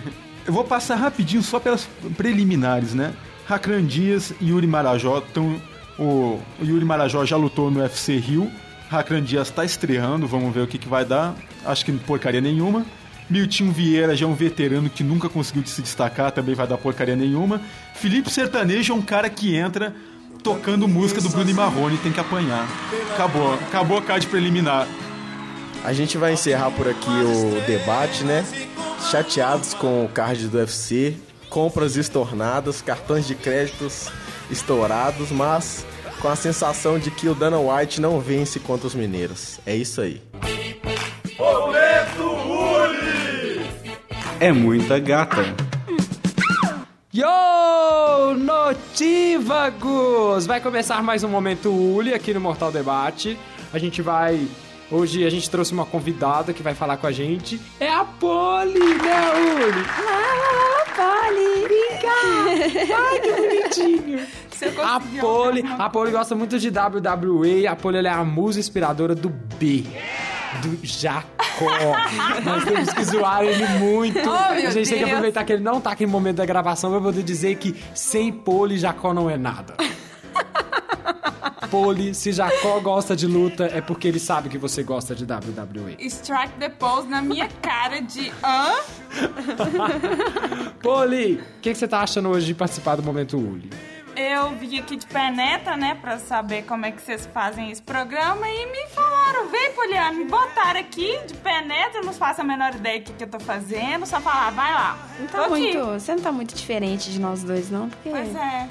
Eu 0.45 0.51
vou 0.51 0.63
passar 0.63 0.95
rapidinho 0.95 1.41
só 1.41 1.59
pelas 1.59 1.87
preliminares, 2.17 2.93
né? 2.93 3.13
Rakran 3.45 3.85
Dias 3.85 4.33
e 4.41 4.49
Yuri 4.49 4.67
Marajó 4.67 5.19
estão. 5.19 5.59
O, 5.97 6.39
Yuri 6.61 6.83
Marajó 6.83 7.25
já 7.25 7.37
lutou 7.37 7.71
no 7.71 7.79
UFC 7.79 8.17
Rio. 8.17 8.51
Rakran 8.89 9.21
Dias 9.21 9.47
está 9.49 9.63
estreando, 9.63 10.27
vamos 10.27 10.53
ver 10.53 10.61
o 10.61 10.67
que, 10.67 10.77
que 10.77 10.87
vai 10.87 11.05
dar. 11.05 11.35
Acho 11.65 11.85
que 11.85 11.91
porcaria 11.93 12.41
nenhuma. 12.41 12.85
Miltinho 13.29 13.71
Vieira 13.71 14.15
já 14.15 14.25
é 14.25 14.29
um 14.29 14.35
veterano 14.35 14.89
que 14.89 15.03
nunca 15.03 15.29
conseguiu 15.29 15.65
se 15.65 15.81
destacar, 15.81 16.31
também 16.31 16.53
vai 16.53 16.67
dar 16.67 16.77
porcaria 16.77 17.15
nenhuma. 17.15 17.61
Felipe 17.95 18.29
Sertanejo 18.29 18.93
é 18.93 18.95
um 18.95 19.01
cara 19.01 19.29
que 19.29 19.55
entra 19.55 19.95
tocando 20.43 20.87
música 20.87 21.21
do 21.21 21.29
Bruno 21.29 21.49
e 21.49 21.53
Marrone, 21.53 21.97
tem 21.97 22.11
que 22.11 22.19
apanhar. 22.19 22.67
Acabou, 23.13 23.53
acabou 23.53 23.97
a 23.97 24.01
card 24.01 24.27
preliminar. 24.27 24.87
A 25.83 25.93
gente 25.93 26.17
vai 26.17 26.33
encerrar 26.33 26.71
por 26.71 26.87
aqui 26.87 27.09
o 27.09 27.61
debate, 27.65 28.23
né? 28.23 28.45
chateados 29.09 29.73
com 29.73 30.05
o 30.05 30.09
card 30.09 30.47
do 30.47 30.57
UFC, 30.57 31.15
compras 31.49 31.95
estornadas, 31.95 32.81
cartões 32.81 33.27
de 33.27 33.35
créditos 33.35 34.09
estourados, 34.49 35.31
mas 35.31 35.85
com 36.19 36.29
a 36.29 36.35
sensação 36.35 36.97
de 36.97 37.11
que 37.11 37.27
o 37.27 37.35
Dana 37.35 37.59
White 37.59 37.99
não 37.99 38.19
vence 38.19 38.59
contra 38.59 38.87
os 38.87 38.95
mineiros. 38.95 39.59
É 39.65 39.75
isso 39.75 40.01
aí. 40.01 40.21
Uli! 42.49 43.65
É 44.39 44.51
muita 44.51 44.99
gata. 44.99 45.72
Yo, 47.15 48.33
notívagos! 48.35 49.85
Vai 50.47 50.59
começar 50.59 51.03
mais 51.03 51.23
um 51.23 51.29
Momento 51.29 51.69
Uli 51.69 52.11
aqui 52.11 52.33
no 52.33 52.41
Mortal 52.41 52.71
Debate. 52.71 53.37
A 53.71 53.77
gente 53.77 54.01
vai 54.01 54.47
Hoje 54.89 55.23
a 55.23 55.29
gente 55.29 55.47
trouxe 55.47 55.73
uma 55.73 55.85
convidada 55.85 56.53
que 56.53 56.63
vai 56.63 56.73
falar 56.73 56.97
com 56.97 57.05
a 57.05 57.11
gente. 57.11 57.61
É 57.79 57.87
a 57.87 58.03
Polly, 58.03 58.79
né, 58.79 59.31
Uli? 59.35 59.85
Ah! 59.89 60.43
Vem 61.67 61.99
cá! 62.01 62.09
Ai, 63.11 63.19
que 63.19 63.31
bonitinho! 63.31 64.19
A 64.83 64.99
Polly, 65.21 65.63
a 65.77 65.89
Polly 65.89 66.11
gosta 66.11 66.35
muito 66.35 66.57
de 66.57 66.69
WWE. 66.69 67.67
A 67.67 67.75
Polly 67.75 68.05
é 68.05 68.09
a 68.09 68.23
musa 68.23 68.59
inspiradora 68.59 69.13
do 69.13 69.29
B. 69.29 69.83
Do 70.61 70.79
Jacó. 70.83 71.37
Nós 72.43 72.63
temos 72.63 72.93
que 72.93 73.03
zoar 73.05 73.43
ele 73.43 73.65
muito. 73.79 74.19
Oh, 74.29 74.33
a 74.33 74.55
gente 74.59 74.73
Deus. 74.73 74.89
tem 74.89 74.97
que 74.99 75.03
aproveitar 75.05 75.43
que 75.43 75.53
ele 75.53 75.63
não 75.63 75.81
tá 75.81 75.91
aqui 75.91 76.05
no 76.05 76.11
momento 76.11 76.37
da 76.37 76.45
gravação 76.45 76.91
pra 76.91 77.01
poder 77.01 77.23
dizer 77.23 77.55
que 77.55 77.75
sem 77.93 78.31
Polly, 78.31 78.77
Jacó 78.77 79.13
não 79.13 79.29
é 79.29 79.37
nada. 79.37 79.75
Poli, 81.69 82.13
se 82.13 82.31
Jacó 82.31 82.79
gosta 82.79 83.15
de 83.15 83.25
luta, 83.25 83.65
é 83.65 83.81
porque 83.81 84.07
ele 84.07 84.19
sabe 84.19 84.47
que 84.47 84.59
você 84.59 84.83
gosta 84.83 85.15
de 85.15 85.23
WWE. 85.23 85.95
Strike 86.01 86.53
the 86.59 86.69
pose 86.69 87.07
na 87.07 87.19
minha 87.19 87.47
cara 87.63 87.99
de 87.99 88.31
hã? 88.43 88.75
Poli, 90.83 91.33
o 91.57 91.61
que, 91.61 91.71
que 91.71 91.75
você 91.75 91.87
tá 91.87 92.01
achando 92.01 92.29
hoje 92.29 92.45
de 92.45 92.53
participar 92.53 92.95
do 92.95 93.01
Momento 93.01 93.37
Uli? 93.37 93.71
Eu 94.15 94.51
vim 94.51 94.77
aqui 94.77 94.95
de 94.95 95.07
penetra, 95.07 95.75
né, 95.75 95.97
pra 95.99 96.19
saber 96.19 96.63
como 96.65 96.85
é 96.85 96.91
que 96.91 97.01
vocês 97.01 97.27
fazem 97.33 97.71
esse 97.71 97.81
programa 97.81 98.47
e 98.47 98.65
me 98.67 98.87
falaram, 98.89 99.12
vem, 99.49 99.71
Poliana, 99.73 100.11
me 100.13 100.25
botaram 100.25 100.79
aqui 100.79 101.19
de 101.27 101.33
penetra, 101.35 102.01
não 102.01 102.13
faço 102.13 102.41
a 102.41 102.43
menor 102.43 102.73
ideia 102.75 102.99
do 102.99 103.03
que, 103.05 103.13
que 103.13 103.23
eu 103.23 103.27
tô 103.29 103.39
fazendo, 103.39 104.05
só 104.05 104.19
falar, 104.19 104.51
vai 104.51 104.73
lá. 104.73 104.97
Não 105.19 105.27
tá 105.27 105.47
muito, 105.49 105.79
você 105.85 106.15
não 106.15 106.21
tá 106.23 106.31
muito 106.31 106.53
diferente 106.55 107.11
de 107.11 107.19
nós 107.19 107.43
dois, 107.43 107.69
não? 107.69 107.89
Porque 107.89 108.09
Pois 108.09 108.35
é. 108.35 108.69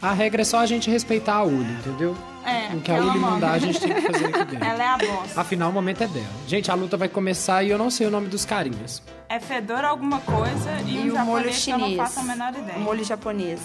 A 0.00 0.12
regra 0.12 0.42
é 0.42 0.44
só 0.44 0.58
a 0.58 0.66
gente 0.66 0.90
respeitar 0.90 1.34
a 1.36 1.42
Uli, 1.44 1.72
entendeu? 1.74 2.16
É, 2.44 2.74
O 2.74 2.80
que 2.80 2.90
a 2.90 2.94
Uli 2.96 3.06
manda. 3.06 3.18
mandar, 3.20 3.52
a 3.52 3.58
gente 3.58 3.78
tem 3.78 3.94
que 3.94 4.00
fazer 4.00 4.26
aqui 4.26 4.44
dentro. 4.56 4.64
Ela 4.68 4.82
é 4.82 4.86
a 4.88 4.98
boss. 4.98 5.38
Afinal, 5.38 5.70
o 5.70 5.72
momento 5.72 6.02
é 6.02 6.08
dela. 6.08 6.26
Gente, 6.48 6.70
a 6.72 6.74
luta 6.74 6.96
vai 6.96 7.08
começar 7.08 7.62
e 7.62 7.70
eu 7.70 7.78
não 7.78 7.88
sei 7.88 8.08
o 8.08 8.10
nome 8.10 8.26
dos 8.26 8.44
carinhas. 8.44 9.00
É 9.28 9.38
fedor 9.38 9.84
alguma 9.84 10.18
coisa 10.20 10.72
e, 10.84 11.06
E 11.06 11.12
um 11.12 11.14
o 11.14 11.24
molho 11.24 11.44
japonês 11.52 11.64
que 11.64 11.70
eu 11.70 11.78
não 11.78 11.86
chinês. 11.88 12.02
faço 12.08 12.18
a 12.18 12.22
menor 12.24 12.52
ideia. 12.52 12.78
O 12.78 12.80
molho 12.80 13.04
japonês. 13.04 13.60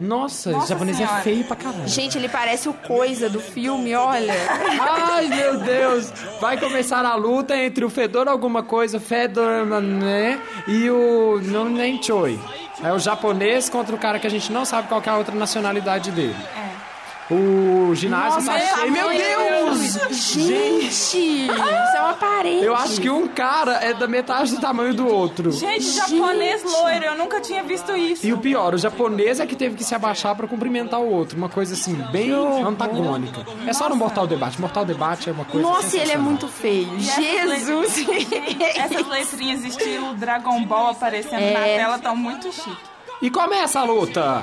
Nossa, 0.00 0.50
Nossa 0.50 0.64
o 0.64 0.68
japonês 0.68 0.96
senhora. 0.96 1.18
é 1.18 1.22
feio 1.22 1.44
pra 1.44 1.56
caralho. 1.56 1.88
Gente, 1.88 2.18
ele 2.18 2.28
parece 2.28 2.68
o 2.68 2.72
coisa 2.74 3.28
do 3.30 3.40
filme, 3.40 3.94
olha. 3.94 4.34
Ai, 4.80 5.28
meu 5.28 5.58
Deus! 5.58 6.12
Vai 6.40 6.58
começar 6.58 7.04
a 7.04 7.14
luta 7.14 7.56
entre 7.56 7.84
o 7.84 7.90
Fedor 7.90 8.28
alguma 8.28 8.62
coisa, 8.62 8.98
Fedor 8.98 9.64
né, 9.80 10.40
e 10.66 10.90
o 10.90 11.40
não 11.42 11.68
nem 11.68 12.02
Choi. 12.02 12.38
É 12.82 12.92
o 12.92 12.98
japonês 12.98 13.68
contra 13.68 13.94
o 13.94 13.98
cara 13.98 14.18
que 14.18 14.26
a 14.26 14.30
gente 14.30 14.52
não 14.52 14.64
sabe 14.64 14.88
qual 14.88 15.00
que 15.00 15.08
é 15.08 15.12
a 15.12 15.16
outra 15.16 15.34
nacionalidade 15.34 16.10
dele. 16.10 16.36
É. 16.56 16.73
O 17.30 17.94
ginásio 17.94 18.44
tá 18.44 18.52
Nossa, 18.52 18.76
cheio. 18.76 18.92
Meu 18.92 19.08
Deus! 19.08 19.92
Gente, 20.10 20.90
isso 20.90 21.96
é 21.96 22.00
uma 22.02 22.14
parede. 22.14 22.64
Eu 22.64 22.76
acho 22.76 23.00
que 23.00 23.08
um 23.08 23.26
cara 23.26 23.72
é 23.82 23.94
da 23.94 24.06
metade 24.06 24.54
do 24.54 24.60
tamanho 24.60 24.92
do 24.92 25.06
outro. 25.06 25.50
Gente, 25.50 25.84
japonês 25.90 26.62
loiro, 26.62 27.04
eu 27.04 27.16
nunca 27.16 27.40
tinha 27.40 27.62
visto 27.62 27.92
isso. 27.96 28.26
E 28.26 28.32
o 28.32 28.38
pior, 28.38 28.74
o 28.74 28.78
japonês 28.78 29.40
é 29.40 29.46
que 29.46 29.56
teve 29.56 29.74
que 29.74 29.82
se 29.84 29.94
abaixar 29.94 30.34
pra 30.36 30.46
cumprimentar 30.46 31.00
o 31.00 31.10
outro. 31.10 31.38
Uma 31.38 31.48
coisa 31.48 31.72
assim, 31.72 31.94
bem 32.12 32.30
antagônica. 32.30 33.46
É 33.66 33.72
só 33.72 33.88
no 33.88 33.96
Mortal 33.96 34.26
Debate. 34.26 34.60
Mortal 34.60 34.84
Debate 34.84 35.30
é 35.30 35.32
uma 35.32 35.46
coisa 35.46 35.66
Nossa, 35.66 35.96
ele 35.96 36.12
é 36.12 36.18
muito 36.18 36.46
feio. 36.46 36.90
essas 36.98 37.14
Jesus! 37.24 38.06
Essas 38.76 39.06
letrinhas 39.08 39.64
estilo 39.64 40.14
Dragon 40.14 40.62
Ball 40.64 40.88
aparecendo 40.90 41.40
É. 41.40 41.52
na 41.54 41.60
tela 41.64 41.96
estão 41.96 42.14
muito 42.14 42.52
chique. 42.52 42.76
E 43.22 43.30
começa 43.30 43.80
a 43.80 43.84
luta! 43.84 44.42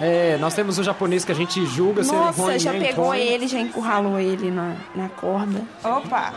É, 0.00 0.38
nós 0.38 0.54
temos 0.54 0.78
o 0.78 0.82
japonês 0.82 1.24
que 1.24 1.32
a 1.32 1.34
gente 1.34 1.64
julga 1.66 2.02
ser 2.02 2.12
Nossa, 2.12 2.40
ruim, 2.40 2.58
já 2.58 2.72
nem 2.72 2.80
pegou 2.82 3.06
ruim. 3.06 3.18
ele, 3.18 3.46
já 3.46 3.58
encurralou 3.60 4.18
ele 4.18 4.50
na, 4.50 4.74
na 4.94 5.08
corda. 5.10 5.62
Opa! 5.84 6.32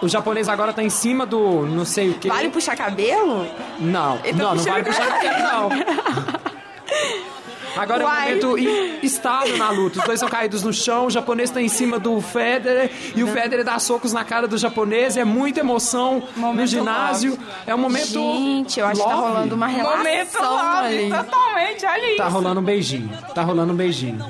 O 0.00 0.08
japonês 0.08 0.48
agora 0.48 0.72
tá 0.72 0.82
em 0.82 0.90
cima 0.90 1.26
do 1.26 1.66
não 1.66 1.84
sei 1.84 2.10
o 2.10 2.14
que. 2.14 2.28
Vale 2.28 2.50
puxar 2.50 2.76
cabelo? 2.76 3.46
Não, 3.80 4.18
Ele 4.22 4.38
tá 4.38 4.44
não, 4.44 4.54
não 4.54 4.62
vale 4.62 4.84
puxar 4.84 5.06
cabelo, 5.08 5.38
não. 5.42 5.68
Agora 7.76 8.02
é 8.02 8.06
o 8.06 8.08
momento 8.10 8.58
estável 9.02 9.56
na 9.56 9.70
luta. 9.70 9.98
Os 10.00 10.04
dois 10.04 10.20
são 10.20 10.28
caídos 10.28 10.62
no 10.62 10.72
chão, 10.72 11.06
o 11.06 11.10
japonês 11.10 11.50
tá 11.50 11.60
em 11.60 11.68
cima 11.68 11.98
do 11.98 12.20
Federer 12.20 12.90
e 13.14 13.22
o 13.22 13.26
Federer 13.26 13.64
dá 13.64 13.78
socos 13.78 14.12
na 14.12 14.24
cara 14.24 14.46
do 14.46 14.56
japonês. 14.56 15.16
É 15.16 15.24
muita 15.24 15.60
emoção 15.60 16.22
no 16.36 16.42
Momento 16.42 16.68
ginásio. 16.68 17.38
É 17.66 17.74
um 17.74 17.78
momento. 17.78 18.04
Gente, 18.04 18.80
eu 18.80 18.86
acho 18.86 19.00
que 19.00 19.06
tá 19.08 19.14
love. 19.14 19.28
rolando 19.32 19.54
uma 19.54 19.66
relação 19.66 19.96
Momento 19.98 20.38
love, 20.40 20.86
ali. 20.86 21.10
totalmente, 21.10 21.86
olha 21.86 22.06
isso. 22.08 22.16
Tá 22.16 22.28
rolando 22.28 22.60
um 22.60 22.64
beijinho. 22.64 23.10
Tá 23.34 23.42
rolando 23.42 23.72
um 23.72 23.76
beijinho. 23.76 24.24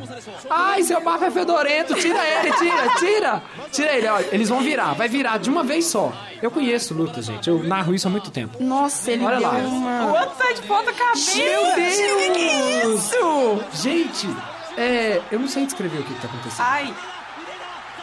Ai, 0.48 0.82
seu 0.82 1.00
bafo 1.02 1.24
é 1.24 1.30
fedorento. 1.30 1.94
Tira 1.94 2.20
ele, 2.26 2.52
tira, 2.52 2.88
tira. 2.98 3.42
Tira 3.70 3.96
ele, 3.96 4.06
olha. 4.08 4.26
Eles 4.32 4.48
vão 4.48 4.60
virar. 4.60 4.94
Vai 4.94 5.08
virar 5.08 5.38
de 5.38 5.50
uma 5.50 5.62
vez 5.62 5.84
só. 5.86 6.12
Eu 6.42 6.50
conheço 6.50 6.94
luta, 6.94 7.22
gente. 7.22 7.48
Eu 7.48 7.62
narro 7.62 7.94
isso 7.94 8.06
há 8.06 8.10
muito 8.10 8.30
tempo. 8.30 8.62
Nossa, 8.62 9.10
ele 9.10 9.24
Olha 9.24 9.38
deu 9.38 9.48
lá. 9.48 9.54
O 9.58 9.68
uma... 9.68 10.20
outro 10.20 10.36
tá 10.36 10.52
de 10.52 10.62
ponta 10.62 10.92
cabeça. 10.92 11.36
Meu 11.36 11.74
Deus! 11.74 12.32
Que 12.34 12.86
isso? 12.94 13.64
Gente, 13.82 14.36
é, 14.76 15.20
eu 15.30 15.38
não 15.38 15.48
sei 15.48 15.64
descrever 15.64 15.98
o 16.00 16.02
que, 16.04 16.14
que 16.14 16.20
tá 16.20 16.28
acontecendo. 16.28 16.66
Ai, 16.66 16.94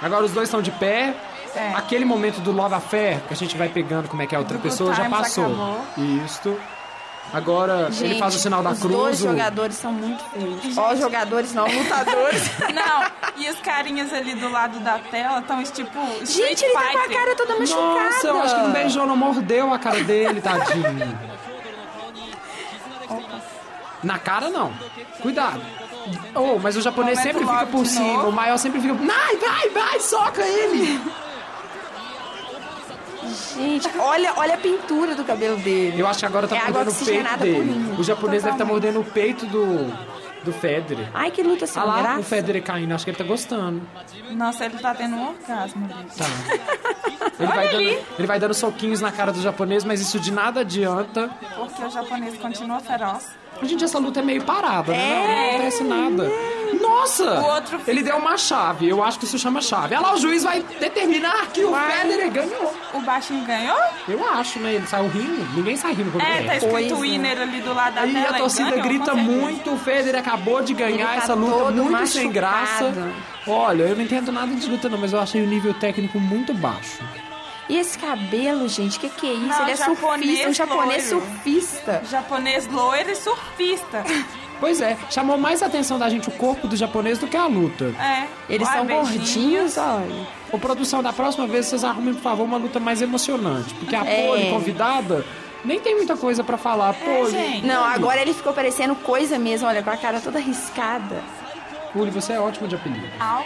Agora 0.02 0.26
os 0.26 0.32
dois 0.32 0.48
estão 0.48 0.62
de 0.62 0.72
pé. 0.72 1.16
É. 1.56 1.74
Aquele 1.76 2.06
momento 2.06 2.40
do 2.40 2.52
Love 2.52 2.76
Affair, 2.76 3.20
que 3.28 3.34
a 3.34 3.36
gente 3.36 3.58
vai 3.58 3.68
pegando 3.68 4.08
como 4.08 4.22
é 4.22 4.26
que 4.28 4.34
a 4.34 4.40
outra 4.40 4.58
Do 4.58 4.64
pessoa 4.64 4.94
já 4.94 5.10
passou. 5.10 5.46
acabou. 5.46 5.86
Isso. 6.26 6.58
Agora 7.34 7.84
ele 7.88 7.92
Gente, 7.94 8.20
faz 8.20 8.36
o 8.36 8.40
sinal 8.40 8.62
da 8.62 8.72
os 8.72 8.80
cruz. 8.80 8.94
dois 8.94 9.22
o- 9.22 9.28
jogadores 9.30 9.76
são 9.78 9.92
muito 9.94 10.22
feios. 10.32 10.78
Ó, 10.78 10.92
os 10.94 11.00
jogadores 11.00 11.54
não, 11.54 11.66
lutadores. 11.66 12.44
não. 12.76 13.42
E 13.42 13.50
os 13.50 13.60
carinhas 13.62 14.12
ali 14.14 14.36
do 14.36 14.50
lado 14.52 14.80
da 14.82 15.00
tela 15.00 15.40
estão 15.40 15.64
tipo 15.64 15.98
Street 16.24 16.60
Gente, 16.60 16.66
ele 16.66 16.74
tá 16.74 16.82
com 16.82 16.88
a 16.98 17.02
Fighter. 17.04 17.18
cara 17.18 17.36
toda 17.36 17.56
machucada. 17.60 17.86
Nossa, 18.04 18.28
eu 18.28 18.42
acho 18.42 18.56
que 18.56 18.62
não 18.62 18.72
beijou, 18.72 19.08
não 19.08 19.16
mordeu 19.16 19.74
a 19.74 19.80
cara 19.80 20.04
dele, 20.04 20.42
tadinho. 20.42 21.18
Na 24.04 24.18
cara, 24.20 24.50
não. 24.50 24.74
Cuidado. 25.22 25.62
Oh, 26.36 26.58
mas 26.60 26.76
o 26.76 26.82
japonês 26.82 27.20
Momento 27.20 27.34
sempre 27.38 27.48
fica 27.54 27.66
por 27.68 27.86
cima, 27.86 28.14
novo. 28.14 28.30
o 28.30 28.32
maior 28.32 28.58
sempre 28.58 28.82
fica. 28.82 28.94
Vai, 28.96 29.38
vai, 29.38 29.70
vai, 29.70 30.00
soca 30.00 30.42
ele! 30.42 31.00
Gente, 33.56 33.90
olha, 33.98 34.34
olha 34.36 34.56
a 34.56 34.58
pintura 34.58 35.16
do 35.16 35.24
cabelo 35.24 35.58
dele. 35.58 36.00
Eu 36.02 36.08
acho 36.08 36.20
que 36.20 36.26
agora 36.26 36.48
tá 36.48 36.56
É 36.56 36.60
mordendo 36.70 36.90
o 36.92 36.94
peito 37.06 37.38
dele. 37.40 37.96
O 37.98 38.04
japonês 38.04 38.44
deve 38.44 38.56
estar 38.56 38.66
Totalmente. 38.66 38.68
mordendo 38.68 39.00
o 39.00 39.04
peito 39.04 39.46
do, 39.46 39.94
do 40.44 40.54
Federer. 40.54 41.08
Ai, 41.14 41.32
que 41.32 41.42
luta 41.44 41.66
sem 41.68 41.82
Olha 41.82 41.92
lá, 41.92 42.02
graça. 42.02 42.20
o 42.20 42.24
Federer 42.24 42.64
caindo, 42.64 42.94
acho 42.94 43.04
que 43.06 43.12
ele 43.12 43.18
tá 43.18 43.24
gostando. 43.24 43.82
Nossa, 44.32 44.66
ele 44.66 44.78
tá 44.78 44.94
tendo 44.96 45.16
um 45.16 45.30
orgasmo 45.30 45.86
ali. 45.86 46.06
Tá. 46.18 46.26
Ele 47.40 47.48
vai, 47.48 47.70
dando, 47.70 47.82
ele 48.20 48.28
vai 48.28 48.40
dando 48.40 48.54
soquinhos 48.54 49.02
na 49.02 49.12
cara 49.12 49.32
do 49.32 49.42
japonês, 49.42 49.84
mas 49.84 50.00
isso 50.00 50.20
de 50.20 50.32
nada 50.32 50.60
adianta. 50.60 51.28
Porque 51.56 51.84
o 51.84 51.90
japonês 51.90 52.38
continua 52.38 52.80
feroz. 52.80 53.30
Gente, 53.64 53.84
essa 53.84 53.98
luta 53.98 54.20
é 54.20 54.24
meio 54.24 54.44
parada, 54.44 54.92
né? 54.92 54.98
É. 54.98 55.18
Não, 55.26 55.34
não 55.42 55.50
acontece 55.50 55.84
nada. 55.84 56.32
Nossa! 56.80 57.40
O 57.40 57.44
outro 57.46 57.80
fica- 57.80 57.92
Ele 57.92 58.04
deu 58.04 58.18
uma 58.18 58.38
chave, 58.38 58.88
eu 58.88 59.04
acho 59.04 59.20
que 59.20 59.26
isso 59.26 59.38
chama 59.40 59.62
chave. 59.62 59.96
Olha 59.96 60.08
lá, 60.08 60.14
o 60.14 60.18
juiz 60.18 60.44
vai 60.44 60.62
determinar 60.80 61.48
que 61.48 61.64
o 61.64 61.74
Federer 61.76 62.30
ganhou. 62.32 62.74
O 62.94 63.02
baixinho 63.02 63.44
ganhou? 63.46 63.78
Eu 64.08 64.28
acho, 64.28 64.60
né? 64.60 64.74
Ele 64.76 64.88
saiu 64.88 65.08
rindo. 65.10 65.48
Ninguém 65.56 65.76
sai 65.78 65.94
rindo 65.94 66.12
quando 66.12 66.24
É, 66.24 66.44
tá 66.44 66.56
escrito 66.58 66.72
Pois 66.72 66.92
é. 66.92 66.96
winner 66.96 67.42
ali 67.42 67.62
do 67.62 67.74
lado 67.74 67.94
da 67.96 68.02
Aí 68.02 68.14
tela. 68.14 68.28
a 68.36 68.38
e 68.38 68.42
torcida 68.42 68.70
ganhou, 68.72 68.84
grita 68.84 69.14
muito, 69.16 69.72
o 69.74 69.78
Federer 69.78 70.20
acabou 70.22 70.62
de 70.62 70.74
ganhar 70.74 71.08
tá 71.08 71.16
essa 71.16 71.34
luta 71.34 71.72
muito 71.72 72.08
sem 72.08 72.30
graça. 72.32 72.84
machucado. 72.86 73.14
Olha, 73.48 73.84
eu 73.84 73.96
não 73.96 74.04
entendo 74.04 74.32
nada 74.32 74.54
de 74.54 74.70
luta 74.70 74.88
não, 74.90 74.98
mas 74.98 75.14
eu 75.14 75.20
achei 75.20 75.42
o 75.42 75.48
nível 75.48 75.74
técnico 75.74 76.20
muito 76.20 76.54
baixo. 76.54 77.00
E 77.70 77.78
esse 77.78 77.98
cabelo, 77.98 78.68
gente, 78.68 79.00
que 79.00 79.08
que 79.08 79.28
é 79.28 79.34
isso? 79.34 79.48
Não, 79.48 79.62
ele 79.62 79.72
é 79.72 79.76
japonês 79.78 80.40
surfista, 80.40 80.50
um 80.50 80.54
japonês 80.54 81.12
loiro. 81.12 81.26
surfista. 81.28 82.02
Japonês 82.10 82.68
loiro 82.68 83.10
e 83.12 83.16
surfista. 83.16 84.04
Pois 84.62 84.80
é, 84.80 84.96
chamou 85.10 85.38
mais 85.40 85.64
a 85.64 85.66
atenção 85.66 85.98
da 85.98 86.08
gente 86.08 86.30
o 86.30 86.32
corpo 86.32 86.68
do 86.68 86.76
japonês 86.76 87.18
do 87.18 87.28
que 87.28 87.36
a 87.36 87.48
luta. 87.48 87.86
É. 88.00 88.28
Eles 88.48 88.68
são 88.70 88.86
beijinhos. 88.86 89.18
gordinhos, 89.18 89.78
olha. 89.78 90.28
Ô, 90.52 90.60
produção, 90.60 91.02
da 91.02 91.12
próxima 91.12 91.48
vez 91.48 91.66
vocês 91.66 91.84
arrumem, 91.84 92.14
por 92.14 92.22
favor, 92.22 92.44
uma 92.44 92.58
luta 92.58 92.80
mais 92.80 93.02
emocionante. 93.02 93.74
Porque 93.74 93.96
a 93.96 94.06
É. 94.06 94.28
Poli, 94.28 94.50
convidada, 94.52 95.26
nem 95.66 95.80
tem 95.80 95.96
muita 95.96 96.16
coisa 96.16 96.44
pra 96.44 96.58
falar. 96.58 96.94
Poli, 96.94 97.32
gente. 97.32 97.66
Não, 97.66 97.84
agora 97.84 98.22
ele 98.22 98.36
ficou 98.36 98.54
parecendo 98.54 98.94
coisa 98.96 99.40
mesmo, 99.40 99.68
olha, 99.68 99.82
com 99.82 99.90
a 99.90 99.98
cara 99.98 100.22
toda 100.22 100.38
riscada. 100.38 101.24
Poli, 101.92 102.12
você 102.12 102.34
é 102.34 102.40
ótima 102.40 102.68
de 102.68 102.76
apelido. 102.76 103.08
Au. 103.20 103.44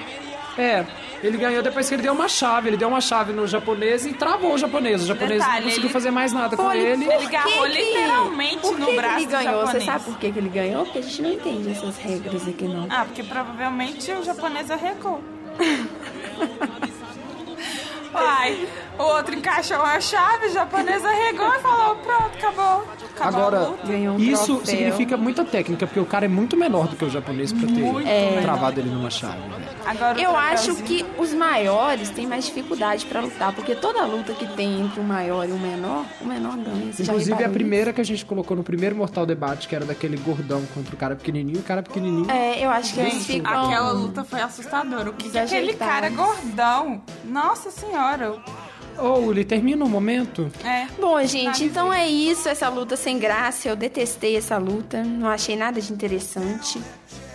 É, 0.58 0.86
ele 1.22 1.38
ganhou 1.38 1.62
depois 1.62 1.88
que 1.89 1.96
ele 1.96 2.02
deu 2.02 2.13
uma 2.13 2.28
chave. 2.30 2.70
Ele 2.70 2.78
deu 2.78 2.88
uma 2.88 3.02
chave 3.02 3.34
no 3.34 3.46
japonês 3.46 4.06
e 4.06 4.13
travou 4.13 4.54
o 4.54 4.58
japonês. 4.58 5.04
O 5.04 5.06
japonês 5.08 5.39
Detalhe, 5.41 5.56
não 5.58 5.63
conseguiu 5.63 5.84
ele- 5.86 5.94
fazer 5.94 6.12
mais 6.12 6.32
nada 6.32 6.56
com 6.56 6.72
ele. 6.72 7.06
por 7.06 7.13
Ele 7.13 7.26
agarrou 7.26 7.65
literalmente 7.65 8.58
por 8.60 8.80
no 8.80 8.86
que 8.86 8.91
que 8.91 8.98
braço 8.98 9.18
ele 9.18 9.26
ganhou? 9.26 9.68
Você 9.68 9.82
sabe 9.82 10.04
por 10.06 10.18
que, 10.18 10.32
que 10.32 10.39
ele 10.39 10.50
ganhou? 10.50 10.84
Porque 10.86 11.00
a 11.00 11.02
gente 11.02 11.22
não 11.22 11.32
entende 11.32 11.72
essas 11.72 11.98
regras 11.98 12.48
aqui, 12.48 12.68
não. 12.68 12.88
Ah, 12.89 13.04
porque 13.06 13.24
provavelmente 13.24 14.12
o 14.12 14.24
japonês 14.24 14.72
arregou. 14.72 15.22
Uai, 18.13 18.68
o 18.98 19.04
outro 19.04 19.36
encaixou 19.36 19.82
a 19.82 20.00
chave, 20.00 20.48
o 20.48 20.54
japonês 20.54 21.04
arregou 21.04 21.54
e 21.54 21.60
falou, 21.60 21.96
pronto, 21.98 22.38
acabou. 22.38 22.88
Acabou 23.15 23.41
Agora, 23.47 23.69
um 23.86 24.19
isso 24.19 24.58
troféu. 24.58 24.65
significa 24.65 25.15
muita 25.15 25.45
técnica, 25.45 25.88
porque 25.88 25.99
o 25.99 26.06
cara 26.06 26.25
é 26.25 26.28
muito 26.28 26.58
menor 26.58 26.88
do 26.88 26.97
que 26.97 27.06
o 27.06 27.10
japonês 27.10 27.54
pra 27.54 27.65
ter 27.67 27.73
menor. 27.73 28.41
travado 28.41 28.80
ele 28.82 28.89
numa 28.89 29.10
chave. 29.10 29.39
velho. 29.39 29.65
Agora 29.86 30.19
Eu 30.19 30.36
acho 30.36 30.75
que 30.84 31.06
os 31.17 31.34
maiores 31.34 32.10
têm 32.10 32.28
mais 32.28 32.45
dificuldade 32.45 33.06
pra 33.06 33.21
lutar, 33.21 33.54
porque 33.54 33.73
toda 33.75 34.04
luta 34.06 34.34
que 34.34 34.45
tem 34.47 34.82
entre 34.82 34.99
o 34.99 35.04
maior 35.04 35.47
e 35.47 35.51
o 35.51 35.58
menor, 35.58 36.06
o 36.21 36.25
menor 36.25 36.58
ganha. 36.58 36.91
Inclusive, 36.99 37.43
a 37.43 37.49
primeira 37.49 37.93
que 37.93 38.01
a 38.01 38.06
gente 38.06 38.25
colocou 38.25 38.58
no 38.58 38.63
primeiro 38.63 38.95
Mortal 38.95 39.25
Debate, 39.25 39.67
que 39.67 39.75
era 39.75 39.86
daquele 39.86 40.17
gordão 40.17 40.63
contra 40.73 40.93
o 40.93 40.97
cara 40.97 41.15
pequenininho, 41.15 41.60
o 41.60 41.63
cara 41.63 41.82
pequenininho. 41.82 42.30
É, 42.30 42.63
eu 42.65 42.69
acho 42.69 42.93
que 42.93 42.99
eles 42.99 43.25
ficam... 43.25 43.65
Aquela 43.65 43.91
luta 43.91 44.23
foi 44.23 44.41
assustadora. 44.41 45.10
O 45.10 45.13
que, 45.13 45.30
que 45.30 45.38
aquele 45.38 45.73
cara 45.73 46.10
gordão? 46.10 47.01
Nossa 47.23 47.71
senhora. 47.71 48.36
Ô, 48.98 49.32
ele 49.32 49.44
termina 49.44 49.84
um 49.84 49.90
momento. 49.90 50.52
É. 50.64 50.88
Bom, 51.00 51.22
gente, 51.26 51.66
então 51.66 51.94
é 51.94 52.08
isso, 52.08 52.48
essa 52.48 52.70
luta 52.70 52.96
sem 52.96 53.20
graça. 53.20 53.68
Eu 53.68 53.76
detestei 53.76 54.38
essa 54.38 54.58
luta, 54.58 55.04
não 55.04 55.28
achei 55.30 55.56
nada 55.56 55.82
de 55.82 55.92
interessante. 55.92 56.82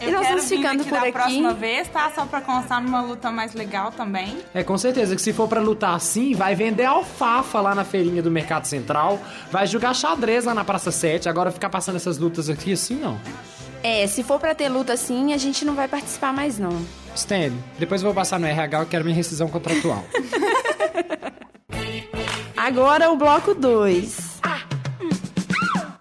Eu 0.01 0.09
e 0.09 0.13
nós 0.13 0.23
quero 0.23 0.37
vamos 0.37 0.49
ficando 0.49 0.81
aqui 0.81 0.89
por 0.89 0.99
da 0.99 1.03
aqui. 1.03 1.13
próxima 1.13 1.53
vez, 1.55 1.89
tá? 1.89 2.11
Só 2.15 2.25
pra 2.25 2.41
constar 2.41 2.83
numa 2.83 3.03
luta 3.03 3.31
mais 3.31 3.53
legal 3.53 3.93
também. 3.93 4.39
É, 4.55 4.63
com 4.65 4.79
certeza 4.79 5.15
que 5.15 5.21
se 5.21 5.33
for 5.33 5.47
pra 5.47 5.61
lutar 5.61 5.95
assim, 5.95 6.35
vai 6.35 6.55
vender 6.55 6.85
alfafa 6.87 7.61
lá 7.61 7.75
na 7.75 7.85
feirinha 7.85 8.23
do 8.23 8.31
Mercado 8.31 8.65
Central, 8.67 9.19
vai 9.53 9.67
jogar 9.67 9.95
xadrez 9.95 10.47
lá 10.47 10.55
na 10.55 10.65
Praça 10.65 10.91
7, 10.91 11.29
agora 11.29 11.51
ficar 11.51 11.69
passando 11.69 11.97
essas 11.97 12.17
lutas 12.17 12.49
aqui 12.49 12.73
assim, 12.73 12.95
não. 12.95 13.21
É, 13.83 14.07
se 14.07 14.23
for 14.23 14.39
pra 14.41 14.55
ter 14.55 14.69
luta 14.69 14.93
assim, 14.95 15.33
a 15.35 15.39
gente 15.39 15.65
não 15.65 15.75
vai 15.75 15.89
participar 15.89 16.33
mais, 16.33 16.59
não. 16.59 16.81
Stan, 17.15 17.51
depois 17.79 18.01
eu 18.03 18.07
vou 18.07 18.15
passar 18.15 18.39
no 18.39 18.47
RH, 18.47 18.81
eu 18.81 18.87
quero 18.87 19.05
minha 19.05 19.17
rescisão 19.17 19.49
contratual. 19.49 20.05
Agora 22.57 23.11
o 23.11 23.17
bloco 23.17 23.55
2. 23.55 24.41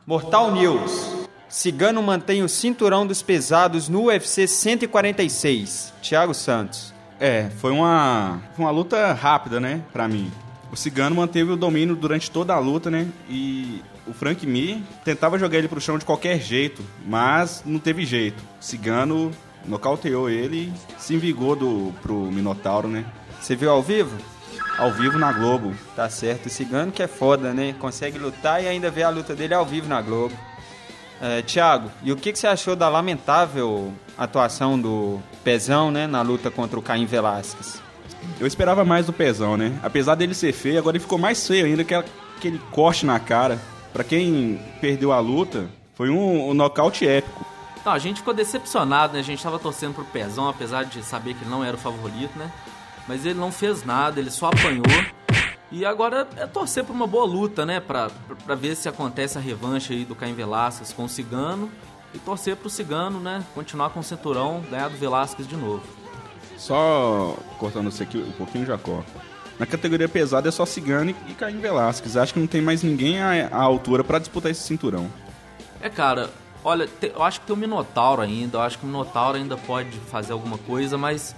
Mortal 0.05 0.51
News. 0.51 1.19
Cigano 1.47 2.01
mantém 2.03 2.43
o 2.43 2.49
cinturão 2.49 3.07
dos 3.07 3.21
pesados 3.21 3.89
no 3.89 4.03
UFC 4.03 4.47
146. 4.47 5.93
Thiago 6.01 6.33
Santos. 6.33 6.93
É, 7.19 7.49
foi 7.59 7.71
uma, 7.71 8.41
foi 8.55 8.65
uma 8.65 8.71
luta 8.71 9.13
rápida, 9.13 9.59
né, 9.59 9.81
pra 9.91 10.07
mim. 10.07 10.31
O 10.71 10.75
Cigano 10.75 11.15
manteve 11.15 11.51
o 11.51 11.57
domínio 11.57 11.95
durante 11.95 12.29
toda 12.29 12.53
a 12.53 12.59
luta, 12.59 12.91
né? 12.91 13.07
E 13.27 13.81
o 14.05 14.13
Frank 14.13 14.45
Mir 14.45 14.81
tentava 15.03 15.39
jogar 15.39 15.57
ele 15.57 15.67
pro 15.67 15.81
chão 15.81 15.97
de 15.97 16.05
qualquer 16.05 16.39
jeito, 16.39 16.83
mas 17.05 17.63
não 17.65 17.79
teve 17.79 18.05
jeito. 18.05 18.41
O 18.59 18.63
Cigano 18.63 19.31
nocauteou 19.65 20.29
ele 20.29 20.71
e 20.97 21.01
se 21.01 21.13
envigou 21.15 21.55
do, 21.55 21.93
pro 22.01 22.31
Minotauro, 22.31 22.87
né? 22.87 23.05
Você 23.41 23.55
viu 23.55 23.71
ao 23.71 23.81
vivo? 23.81 24.15
Ao 24.79 24.93
vivo 24.93 25.19
na 25.19 25.33
Globo. 25.33 25.75
Tá 25.93 26.09
certo, 26.09 26.45
o 26.45 26.49
Cigano 26.49 26.89
que 26.89 27.03
é 27.03 27.07
foda, 27.07 27.53
né? 27.53 27.75
Consegue 27.77 28.17
lutar 28.17 28.63
e 28.63 28.67
ainda 28.67 28.89
ver 28.89 29.03
a 29.03 29.09
luta 29.09 29.35
dele 29.35 29.53
ao 29.53 29.65
vivo 29.65 29.89
na 29.89 30.01
Globo. 30.01 30.33
É, 31.21 31.41
Thiago, 31.41 31.91
e 32.01 32.13
o 32.13 32.15
que, 32.15 32.31
que 32.31 32.39
você 32.39 32.47
achou 32.47 32.77
da 32.77 32.87
lamentável 32.87 33.93
atuação 34.17 34.79
do 34.79 35.19
Pezão, 35.43 35.91
né, 35.91 36.07
na 36.07 36.21
luta 36.21 36.49
contra 36.49 36.79
o 36.79 36.81
Caim 36.81 37.05
Velasquez? 37.05 37.81
Eu 38.39 38.47
esperava 38.47 38.85
mais 38.85 39.05
do 39.05 39.11
Pezão, 39.11 39.57
né? 39.57 39.77
Apesar 39.83 40.15
dele 40.15 40.33
ser 40.33 40.53
feio, 40.53 40.79
agora 40.79 40.95
ele 40.95 41.03
ficou 41.03 41.17
mais 41.17 41.45
feio 41.45 41.65
ainda, 41.65 41.83
que 41.83 41.93
aquele 41.93 42.59
corte 42.71 43.05
na 43.05 43.19
cara. 43.19 43.59
Pra 43.91 44.03
quem 44.03 44.61
perdeu 44.79 45.11
a 45.11 45.19
luta, 45.19 45.67
foi 45.93 46.09
um, 46.09 46.51
um 46.51 46.53
nocaute 46.53 47.05
épico. 47.05 47.45
Não, 47.85 47.91
a 47.91 47.99
gente 47.99 48.17
ficou 48.17 48.33
decepcionado, 48.33 49.13
né? 49.13 49.19
A 49.19 49.23
gente 49.23 49.43
tava 49.43 49.59
torcendo 49.59 49.95
pro 49.95 50.05
Pezão, 50.05 50.47
apesar 50.47 50.85
de 50.85 51.03
saber 51.03 51.33
que 51.33 51.43
ele 51.43 51.49
não 51.49 51.65
era 51.65 51.75
o 51.75 51.79
favorito, 51.79 52.37
né? 52.37 52.49
Mas 53.09 53.25
ele 53.25 53.39
não 53.39 53.51
fez 53.51 53.83
nada, 53.83 54.19
ele 54.19 54.29
só 54.29 54.49
apanhou. 54.49 54.85
E 55.71 55.83
agora 55.83 56.27
é 56.37 56.45
torcer 56.45 56.83
por 56.83 56.93
uma 56.93 57.07
boa 57.07 57.25
luta, 57.25 57.65
né? 57.65 57.79
Pra, 57.79 58.11
pra 58.45 58.53
ver 58.53 58.75
se 58.75 58.87
acontece 58.87 59.35
a 59.35 59.41
revanche 59.41 59.93
aí 59.93 60.05
do 60.05 60.13
Caim 60.13 60.35
Velasquez 60.35 60.93
com 60.93 61.05
o 61.05 61.09
Cigano. 61.09 61.71
E 62.13 62.19
torcer 62.19 62.55
pro 62.55 62.69
Cigano, 62.69 63.19
né? 63.19 63.43
Continuar 63.55 63.89
com 63.89 63.99
o 63.99 64.03
cinturão, 64.03 64.63
ganhar 64.69 64.89
do 64.89 64.97
Velasquez 64.97 65.47
de 65.47 65.57
novo. 65.57 65.81
Só 66.55 67.35
cortando 67.57 67.89
isso 67.89 68.03
aqui 68.03 68.19
um 68.19 68.31
pouquinho, 68.33 68.67
Jacó. 68.67 69.03
Na 69.57 69.65
categoria 69.65 70.07
pesada 70.07 70.47
é 70.47 70.51
só 70.51 70.63
Cigano 70.63 71.09
e 71.27 71.33
Caim 71.33 71.59
Velasquez. 71.59 72.15
Acho 72.15 72.35
que 72.35 72.39
não 72.39 72.47
tem 72.47 72.61
mais 72.61 72.83
ninguém 72.83 73.19
à, 73.19 73.47
à 73.47 73.61
altura 73.63 74.03
para 74.03 74.19
disputar 74.19 74.51
esse 74.51 74.61
cinturão. 74.61 75.09
É, 75.81 75.89
cara, 75.89 76.29
olha, 76.63 76.85
te, 76.85 77.11
eu 77.15 77.23
acho 77.23 77.41
que 77.41 77.47
tem 77.47 77.55
o 77.55 77.59
Minotauro 77.59 78.21
ainda. 78.21 78.59
Eu 78.59 78.61
acho 78.61 78.77
que 78.77 78.85
o 78.85 78.87
Minotauro 78.87 79.35
ainda 79.35 79.57
pode 79.57 79.97
fazer 80.11 80.31
alguma 80.31 80.59
coisa, 80.59 80.95
mas 80.95 81.35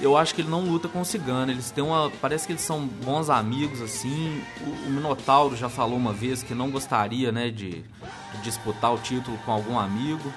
eu 0.00 0.16
acho 0.16 0.34
que 0.34 0.40
ele 0.40 0.48
não 0.48 0.64
luta 0.64 0.88
com 0.88 1.00
o 1.00 1.04
Cigano. 1.04 1.52
Eles 1.52 1.70
têm 1.70 1.84
uma. 1.84 2.10
Parece 2.20 2.46
que 2.46 2.52
eles 2.52 2.62
são 2.62 2.86
bons 2.86 3.28
amigos, 3.28 3.80
assim. 3.82 4.42
O, 4.60 4.88
o 4.88 4.90
Minotauro 4.90 5.56
já 5.56 5.68
falou 5.68 5.96
uma 5.96 6.12
vez 6.12 6.42
que 6.42 6.54
não 6.54 6.70
gostaria, 6.70 7.30
né, 7.30 7.50
de, 7.50 7.82
de 7.82 8.42
disputar 8.42 8.92
o 8.94 8.98
título 8.98 9.38
com 9.44 9.52
algum 9.52 9.78
amigo. 9.78 10.32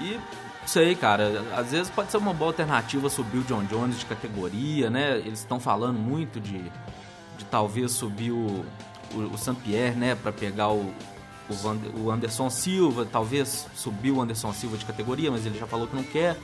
E 0.00 0.18
sei, 0.66 0.94
cara. 0.94 1.44
Às 1.56 1.70
vezes 1.72 1.90
pode 1.90 2.10
ser 2.10 2.16
uma 2.16 2.32
boa 2.32 2.50
alternativa 2.50 3.10
subir 3.10 3.38
o 3.38 3.44
John 3.44 3.64
Jones 3.64 3.98
de 3.98 4.06
categoria, 4.06 4.88
né? 4.88 5.18
Eles 5.18 5.40
estão 5.40 5.60
falando 5.60 5.98
muito 5.98 6.40
de, 6.40 6.58
de 7.36 7.44
talvez 7.50 7.92
subir 7.92 8.32
o, 8.32 8.64
o, 9.14 9.18
o 9.34 9.38
Saint-Pierre, 9.38 9.96
né? 9.96 10.14
Pra 10.14 10.32
pegar 10.32 10.70
o, 10.70 10.94
o, 11.48 11.54
Van, 11.54 11.78
o 11.94 12.10
Anderson 12.10 12.48
Silva. 12.48 13.04
Talvez 13.04 13.66
subir 13.74 14.12
o 14.12 14.22
Anderson 14.22 14.52
Silva 14.54 14.78
de 14.78 14.86
categoria, 14.86 15.30
mas 15.30 15.44
ele 15.44 15.58
já 15.58 15.66
falou 15.66 15.86
que 15.86 15.94
não 15.94 16.04
quer. 16.04 16.38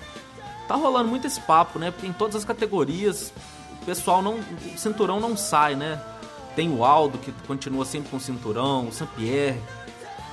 Tá 0.67 0.75
rolando 0.75 1.09
muito 1.09 1.27
esse 1.27 1.41
papo, 1.41 1.79
né? 1.79 1.91
Porque 1.91 2.07
em 2.07 2.13
todas 2.13 2.37
as 2.37 2.45
categorias 2.45 3.33
o 3.83 3.85
pessoal 3.85 4.23
não. 4.23 4.39
O 4.39 4.79
cinturão 4.79 5.21
não 5.21 5.37
sai, 5.37 5.75
né? 5.75 6.01
Tem 6.57 6.71
o 6.71 6.85
Aldo, 6.85 7.19
que 7.19 7.33
continua 7.47 7.85
sempre 7.85 8.11
com 8.11 8.17
o 8.17 8.21
cinturão, 8.21 8.89
o 8.89 8.93
Saint-Pierre, 8.93 9.61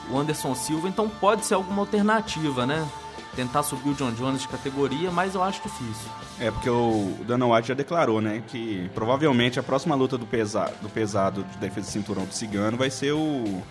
o 0.10 0.18
Anderson 0.18 0.54
Silva, 0.54 0.88
então 0.88 1.10
pode 1.10 1.46
ser 1.46 1.56
alguma 1.56 1.82
alternativa, 1.82 2.66
né? 2.66 2.88
tentar 3.36 3.64
subir 3.64 3.90
o 3.90 3.94
John 3.94 4.12
Jones 4.12 4.42
de 4.42 4.48
categoria, 4.48 5.12
mas 5.12 5.36
eu 5.36 5.44
acho 5.44 5.62
difícil. 5.62 6.10
É, 6.40 6.52
porque 6.52 6.70
o 6.70 7.16
Dana 7.26 7.48
White 7.48 7.70
já 7.70 7.74
declarou, 7.74 8.22
né, 8.22 8.44
que 8.48 8.90
provavelmente 8.94 9.60
a 9.60 9.64
próxima 9.64 9.96
luta 9.96 10.18
do, 10.18 10.26
pesa 10.26 10.72
do 10.82 10.90
pesado 10.90 11.44
de 11.44 11.58
defesa 11.58 11.88
de 11.88 11.94
cinturão 11.94 12.26
do 12.26 12.34
Cigano 12.34 12.78
vai 12.78 12.90
ser 12.90 13.14
o 13.14 13.62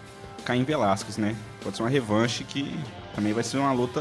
Caim 0.45 0.65
Velasquez, 0.65 1.17
né? 1.17 1.37
Pode 1.63 1.77
ser 1.77 1.83
uma 1.83 1.89
revanche 1.89 2.45
que 2.45 2.79
também 3.15 3.33
vai 3.33 3.43
ser 3.43 3.59
uma 3.59 3.73
luta 3.73 4.01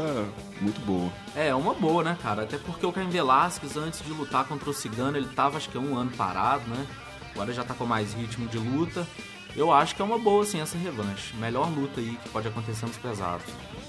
muito 0.60 0.80
boa. 0.82 1.10
É, 1.34 1.48
é 1.48 1.54
uma 1.54 1.74
boa, 1.74 2.02
né, 2.02 2.16
cara? 2.22 2.42
Até 2.42 2.58
porque 2.58 2.84
o 2.84 2.92
Caim 2.92 3.08
Velasquez, 3.08 3.76
antes 3.76 4.02
de 4.04 4.10
lutar 4.12 4.44
contra 4.46 4.70
o 4.70 4.74
Cigano, 4.74 5.16
ele 5.16 5.28
tava 5.28 5.56
acho 5.56 5.68
que 5.68 5.78
um 5.78 5.96
ano 5.96 6.10
parado, 6.12 6.62
né? 6.68 6.86
Agora 7.32 7.52
já 7.52 7.64
tá 7.64 7.74
com 7.74 7.84
mais 7.84 8.12
ritmo 8.12 8.48
de 8.48 8.58
luta. 8.58 9.06
Eu 9.56 9.72
acho 9.72 9.96
que 9.96 10.02
é 10.02 10.04
uma 10.04 10.18
boa, 10.18 10.44
assim, 10.44 10.60
essa 10.60 10.78
revanche. 10.78 11.34
Melhor 11.36 11.68
luta 11.68 12.00
aí 12.00 12.16
que 12.22 12.28
pode 12.28 12.46
acontecer 12.46 12.86
nos 12.86 12.96
pesados. 12.96 13.44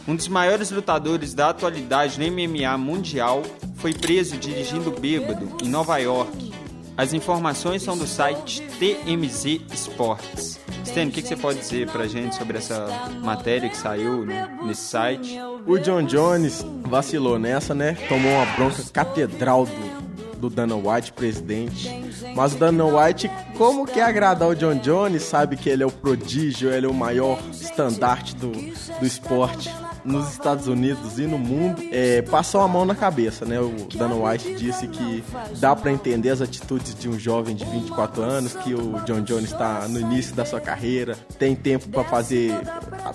Um 0.07 0.15
dos 0.15 0.27
maiores 0.27 0.71
lutadores 0.71 1.33
da 1.33 1.49
atualidade 1.49 2.19
no 2.19 2.25
MMA 2.31 2.77
mundial 2.77 3.43
foi 3.75 3.93
preso 3.93 4.37
dirigindo 4.37 4.91
bêbado 4.91 5.57
em 5.63 5.69
Nova 5.69 5.97
York. 5.97 6.51
As 6.97 7.13
informações 7.13 7.83
são 7.83 7.97
do 7.97 8.07
site 8.07 8.61
TMZ 8.79 9.61
Sports. 9.73 10.59
Stan, 10.91 11.07
o 11.07 11.11
que, 11.11 11.21
que, 11.21 11.27
você 11.29 11.37
pode 11.37 11.59
dizer 11.59 11.89
pra 11.89 12.05
gente 12.05 12.35
sobre 12.35 12.57
essa 12.57 12.85
matéria 13.23 13.69
que 13.69 13.77
saiu 13.77 14.25
nesse 14.61 14.81
site? 14.81 15.39
O 15.65 15.77
John 15.77 16.03
Jones 16.03 16.65
vacilou 16.83 17.39
nessa, 17.39 17.73
né? 17.73 17.97
Tomou 18.09 18.29
uma 18.29 18.45
bronca 18.57 18.83
catedral 18.91 19.65
do 19.65 20.01
do 20.41 20.49
Dana 20.49 20.75
White, 20.75 21.13
presidente. 21.13 21.87
Mas 22.35 22.55
o 22.55 22.57
Dana 22.57 22.83
White, 22.83 23.29
como 23.55 23.85
quer 23.85 24.01
agradar 24.01 24.49
o 24.49 24.55
John 24.55 24.75
Jones, 24.79 25.21
sabe 25.21 25.55
que 25.55 25.69
ele 25.69 25.83
é 25.83 25.85
o 25.85 25.91
prodígio, 25.91 26.71
ele 26.71 26.87
é 26.87 26.89
o 26.89 26.93
maior 26.93 27.39
estandarte 27.51 28.35
do, 28.35 28.51
do 28.51 29.05
esporte 29.05 29.71
nos 30.03 30.31
Estados 30.31 30.67
Unidos 30.67 31.19
e 31.19 31.23
no 31.23 31.37
mundo, 31.37 31.81
é, 31.91 32.21
passou 32.21 32.61
a 32.61 32.67
mão 32.67 32.85
na 32.85 32.95
cabeça, 32.95 33.45
né? 33.45 33.59
O 33.59 33.87
Dana 33.95 34.15
White 34.15 34.55
disse 34.55 34.87
que 34.87 35.23
dá 35.59 35.75
para 35.75 35.91
entender 35.91 36.29
as 36.29 36.41
atitudes 36.41 36.95
de 36.95 37.07
um 37.07 37.19
jovem 37.19 37.55
de 37.55 37.65
24 37.65 38.21
anos, 38.21 38.53
que 38.53 38.73
o 38.73 38.99
John 39.05 39.21
Jones 39.21 39.51
está 39.51 39.87
no 39.87 39.99
início 39.99 40.35
da 40.35 40.45
sua 40.45 40.59
carreira, 40.59 41.17
tem 41.37 41.55
tempo 41.55 41.89
para 41.89 42.03
fazer 42.03 42.53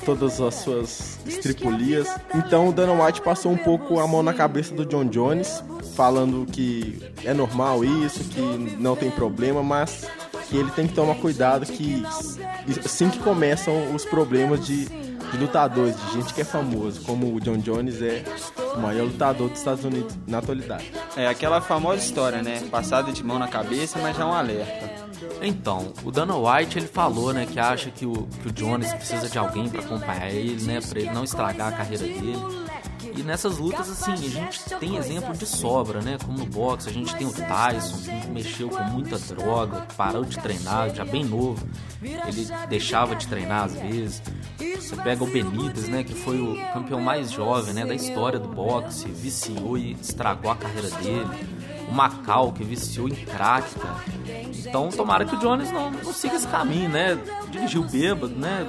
todas 0.05 0.41
as 0.41 0.55
suas 0.57 1.19
estripulias. 1.27 2.09
Então 2.35 2.69
o 2.69 2.73
Dana 2.73 3.05
White 3.05 3.23
passou 3.23 3.53
um 3.53 3.59
pouco 3.59 3.99
a 3.99 4.07
mão 4.07 4.23
na 4.23 4.33
cabeça 4.33 4.75
do 4.75 4.85
John 4.85 5.07
Jones, 5.07 5.63
falando 5.95 6.47
que 6.47 7.03
é 7.25 7.33
normal 7.33 7.85
isso, 7.85 8.25
que 8.25 8.41
não 8.79 8.95
tem 8.95 9.11
problema, 9.11 9.63
mas 9.63 10.07
que 10.49 10.57
ele 10.57 10.71
tem 10.71 10.87
que 10.87 10.95
tomar 10.95 11.17
cuidado 11.17 11.67
que 11.67 12.05
assim 12.85 13.09
que 13.09 13.19
começam 13.19 13.95
os 13.95 14.05
problemas 14.05 14.65
de, 14.65 14.87
de 15.31 15.39
lutadores, 15.39 15.97
de 16.07 16.13
gente 16.13 16.35
que 16.35 16.41
é 16.41 16.45
famoso, 16.45 17.03
como 17.03 17.35
o 17.35 17.41
John 17.41 17.59
Jones 17.59 18.01
é 18.03 18.25
o 18.75 18.81
maior 18.81 19.05
lutador 19.05 19.49
dos 19.49 19.59
Estados 19.59 19.85
Unidos 19.85 20.17
na 20.27 20.39
atualidade. 20.39 20.93
É 21.17 21.27
aquela 21.27 21.61
famosa 21.61 22.03
história, 22.05 22.43
né? 22.43 22.63
Passada 22.71 23.13
de 23.13 23.23
mão 23.25 23.39
na 23.39 23.49
cabeça, 23.49 23.99
mas 23.99 24.17
já 24.17 24.23
é 24.23 24.27
um 24.27 24.33
alerta. 24.33 25.07
Então, 25.41 25.93
o 26.05 26.11
Dana 26.11 26.35
White 26.37 26.79
ele 26.79 26.87
falou, 26.87 27.33
né, 27.33 27.47
que 27.47 27.59
acha 27.59 27.91
que 27.91 28.07
o, 28.07 28.27
que 28.43 28.49
o 28.49 28.53
Jones 28.53 28.93
precisa 28.93 29.29
de 29.29 29.39
alguém 29.39 29.69
para 29.69 29.81
acompanhar 29.81 30.31
ele, 30.31 30.63
né, 30.65 30.81
para 30.81 30.99
ele 30.99 31.11
não 31.11 31.25
estragar 31.25 31.73
a 31.73 31.77
carreira 31.77 32.05
dele. 32.05 32.66
E 33.17 33.23
nessas 33.23 33.59
lutas, 33.59 33.89
assim, 33.89 34.13
a 34.13 34.17
gente 34.17 34.61
tem 34.79 34.97
exemplo 34.97 35.35
de 35.35 35.47
sobra, 35.47 36.03
né? 36.03 36.19
Como 36.25 36.39
no 36.39 36.47
boxe, 36.47 36.89
a 36.89 36.93
gente 36.93 37.15
tem 37.17 37.27
o 37.27 37.33
Tyson, 37.33 37.99
que 37.99 38.29
mexeu 38.29 38.69
com 38.69 38.83
muita 38.85 39.19
droga, 39.19 39.87
parou 39.97 40.25
de 40.25 40.39
treinar, 40.39 40.95
já 40.95 41.05
bem 41.05 41.25
novo. 41.25 41.67
Ele 42.03 42.47
deixava 42.69 43.17
de 43.17 43.27
treinar 43.27 43.65
às 43.65 43.75
vezes. 43.75 44.23
Você 44.59 44.97
pega 44.97 45.25
o 45.25 45.27
Benítez, 45.27 45.89
né? 45.89 46.05
Que 46.05 46.15
foi 46.15 46.41
o 46.41 46.57
campeão 46.73 47.01
mais 47.01 47.31
jovem, 47.31 47.73
né? 47.73 47.87
Da 47.87 47.95
história 47.95 48.39
do 48.39 48.49
boxe, 48.49 49.09
viciou 49.09 49.79
e 49.79 49.93
estragou 49.93 50.51
a 50.51 50.57
carreira 50.57 50.91
dele. 50.91 51.56
O 51.89 51.93
Macau, 51.93 52.53
que 52.53 52.65
viciou 52.65 53.09
em 53.09 53.15
crack, 53.15 53.75
cara. 53.79 54.05
Então, 54.55 54.89
tomara 54.89 55.25
que 55.25 55.35
o 55.37 55.39
Jones 55.39 55.71
não, 55.71 55.91
não 55.91 56.13
siga 56.13 56.35
esse 56.35 56.49
caminho, 56.49 56.89
né? 56.89 57.19
Dirigiu 57.51 57.85
bêbado, 57.85 58.35
né? 58.35 58.67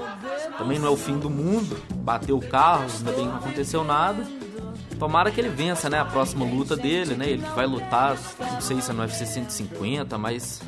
Também 0.57 0.77
não 0.77 0.87
é 0.87 0.91
o 0.91 0.97
fim 0.97 1.17
do 1.17 1.29
mundo. 1.29 1.77
Bateu 1.95 2.37
o 2.37 2.47
carro, 2.47 2.83
ainda 2.83 3.11
bem 3.11 3.25
que 3.25 3.31
não 3.31 3.37
aconteceu 3.37 3.83
nada. 3.83 4.23
Tomara 4.99 5.31
que 5.31 5.39
ele 5.39 5.49
vença, 5.49 5.89
né? 5.89 5.99
A 5.99 6.05
próxima 6.05 6.45
luta 6.45 6.75
dele, 6.75 7.15
né? 7.15 7.29
Ele 7.29 7.43
que 7.43 7.55
vai 7.55 7.65
lutar, 7.65 8.17
não 8.39 8.61
sei 8.61 8.81
se 8.81 8.89
é 8.89 8.93
no 8.93 9.01
UFC 9.01 9.25
150, 9.25 10.17
mas 10.17 10.61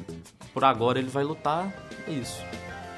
por 0.54 0.64
agora 0.64 1.00
ele 1.00 1.10
vai 1.10 1.24
lutar. 1.24 1.72
É 2.08 2.12
isso. 2.12 2.42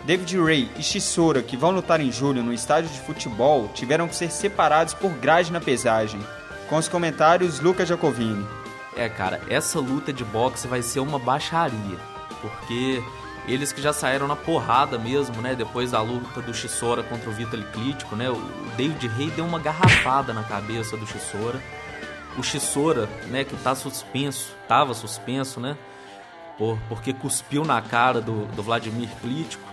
David 0.06 0.38
Ray 0.40 0.70
e 0.78 0.84
Chisora, 0.84 1.42
que 1.44 1.56
vão 1.56 1.72
lutar 1.72 2.02
em 2.02 2.12
julho 2.12 2.42
no 2.42 2.54
estádio 2.54 2.90
de 2.90 3.00
futebol, 3.02 3.70
tiveram 3.74 4.08
que 4.08 4.16
ser 4.16 4.32
separados 4.32 4.94
por 4.94 5.12
grade 5.12 5.52
na 5.52 5.62
pesagem. 5.62 6.20
Com 6.68 6.78
os 6.78 6.88
comentários, 6.88 7.60
Lucas 7.60 7.88
Jacovini. 7.88 8.46
É, 8.96 9.08
cara, 9.08 9.42
essa 9.50 9.80
luta 9.80 10.12
de 10.12 10.24
boxe 10.24 10.68
vai 10.68 10.82
ser 10.82 11.00
uma 11.00 11.18
baixaria, 11.18 11.98
porque 12.42 13.02
eles 13.48 13.72
que 13.72 13.82
já 13.82 13.92
saíram 13.92 14.28
na 14.28 14.36
porrada 14.36 15.00
mesmo, 15.00 15.42
né? 15.42 15.56
Depois 15.56 15.92
da 15.92 16.02
luta 16.02 16.42
do 16.42 16.54
Chisora 16.54 17.02
contra 17.02 17.30
o 17.30 17.34
Vitaly 17.34 17.64
Klitschko, 17.72 18.16
né? 18.16 18.30
O 18.30 18.42
David 18.78 19.08
Rey 19.08 19.32
deu 19.32 19.46
uma 19.46 19.60
garrafada 19.60 20.34
na 20.34 20.44
cabeça 20.44 20.96
do 20.96 21.08
Chisora. 21.08 21.62
O 22.38 22.44
Chisora, 22.44 23.08
né, 23.28 23.44
que 23.44 23.56
tá 23.58 23.76
suspenso, 23.76 24.56
tava 24.68 24.94
suspenso, 24.94 25.60
né? 25.60 25.78
Por, 26.58 26.78
porque 26.88 27.14
cuspiu 27.14 27.66
na 27.66 27.82
cara 27.82 28.22
do, 28.22 28.46
do 28.48 28.62
Vladimir 28.62 29.10
Klitschko. 29.22 29.72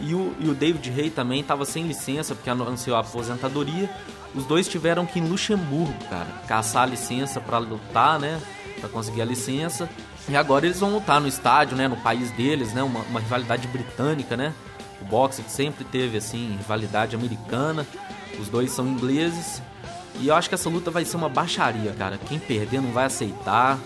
E 0.00 0.14
o, 0.14 0.34
e 0.38 0.48
o 0.48 0.54
David 0.54 0.88
Rey 0.90 1.10
também 1.10 1.40
estava 1.40 1.64
sem 1.64 1.86
licença, 1.86 2.34
porque 2.34 2.48
anunciou 2.48 2.96
a 2.96 3.00
aposentadoria. 3.00 3.90
Os 4.34 4.44
dois 4.44 4.68
tiveram 4.68 5.04
que 5.04 5.18
ir 5.18 5.22
em 5.22 5.28
Luxemburgo, 5.28 6.04
cara, 6.08 6.28
caçar 6.46 6.84
a 6.84 6.86
licença 6.86 7.40
para 7.40 7.58
lutar, 7.58 8.18
né? 8.18 8.40
Para 8.80 8.88
conseguir 8.88 9.22
a 9.22 9.24
licença. 9.24 9.88
E 10.28 10.36
agora 10.36 10.66
eles 10.66 10.80
vão 10.80 10.92
lutar 10.92 11.20
no 11.20 11.28
estádio, 11.28 11.76
né? 11.76 11.88
No 11.88 11.96
país 11.96 12.30
deles, 12.32 12.72
né? 12.72 12.82
Uma, 12.82 13.00
uma 13.00 13.20
rivalidade 13.20 13.66
britânica, 13.68 14.36
né? 14.36 14.52
O 15.00 15.04
boxe 15.04 15.42
sempre 15.48 15.84
teve, 15.84 16.18
assim, 16.18 16.56
rivalidade 16.56 17.16
americana. 17.16 17.86
Os 18.38 18.48
dois 18.48 18.70
são 18.70 18.86
ingleses. 18.86 19.62
E 20.20 20.28
eu 20.28 20.34
acho 20.34 20.48
que 20.48 20.54
essa 20.54 20.68
luta 20.68 20.90
vai 20.90 21.04
ser 21.04 21.16
uma 21.16 21.28
baixaria, 21.28 21.92
cara. 21.92 22.18
Quem 22.18 22.38
perder 22.38 22.80
não 22.80 22.90
vai 22.90 23.06
aceitar. 23.06 23.78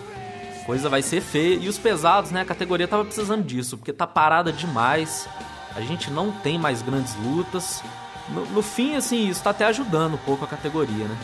Coisa 0.65 0.89
vai 0.89 1.01
ser 1.01 1.21
feia. 1.21 1.55
E 1.55 1.69
os 1.69 1.77
pesados, 1.77 2.31
né? 2.31 2.41
A 2.41 2.45
categoria 2.45 2.87
tava 2.87 3.05
precisando 3.05 3.43
disso, 3.43 3.77
porque 3.77 3.93
tá 3.93 4.07
parada 4.07 4.51
demais. 4.51 5.27
A 5.75 5.81
gente 5.81 6.11
não 6.11 6.31
tem 6.31 6.57
mais 6.57 6.81
grandes 6.81 7.15
lutas. 7.15 7.83
No, 8.29 8.45
no 8.47 8.61
fim, 8.61 8.95
assim, 8.95 9.29
isso 9.29 9.43
tá 9.43 9.49
até 9.49 9.65
ajudando 9.65 10.15
um 10.15 10.17
pouco 10.17 10.45
a 10.45 10.47
categoria, 10.47 11.05
né? 11.05 11.17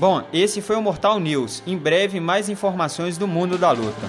Bom, 0.00 0.26
esse 0.32 0.62
foi 0.62 0.76
o 0.76 0.82
Mortal 0.82 1.20
News. 1.20 1.62
Em 1.66 1.76
breve, 1.76 2.20
mais 2.20 2.48
informações 2.48 3.18
do 3.18 3.28
mundo 3.28 3.58
da 3.58 3.70
luta. 3.70 4.08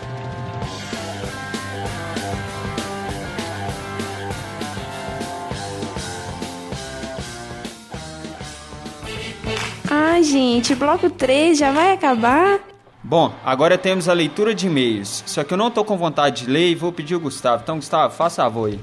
Ai, 9.90 10.24
gente, 10.24 10.74
bloco 10.76 11.10
3 11.10 11.58
já 11.58 11.74
vai 11.74 11.92
acabar? 11.92 12.62
Bom, 13.04 13.34
agora 13.44 13.78
temos 13.78 14.08
a 14.08 14.14
leitura 14.14 14.56
de 14.56 14.68
e-mails. 14.68 15.26
Só 15.26 15.44
que 15.44 15.54
eu 15.54 15.58
não 15.58 15.70
tô 15.70 15.84
com 15.84 15.98
vontade 15.98 16.46
de 16.46 16.50
ler 16.50 16.70
e 16.70 16.76
vou 16.76 16.94
pedir 16.94 17.16
o 17.16 17.20
Gustavo. 17.20 17.64
Então, 17.64 17.76
Gustavo, 17.76 18.16
faça 18.16 18.44
a 18.44 18.46
favor 18.46 18.70
aí. 18.70 18.80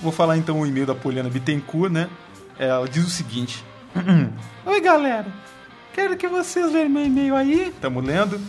Vou 0.00 0.10
falar 0.10 0.38
então 0.38 0.58
o 0.58 0.66
e-mail 0.66 0.86
da 0.86 0.94
Poliana 0.94 1.28
Bittencourt, 1.28 1.92
né? 1.92 2.08
Ela 2.58 2.88
diz 2.88 3.06
o 3.06 3.10
seguinte: 3.10 3.62
Oi, 4.64 4.80
galera. 4.80 5.26
Quero 5.94 6.16
que 6.16 6.28
vocês 6.28 6.72
vejam 6.72 6.88
meu 6.88 7.04
e-mail 7.04 7.34
aí. 7.36 7.74
Tamo 7.80 8.00
lendo. 8.00 8.40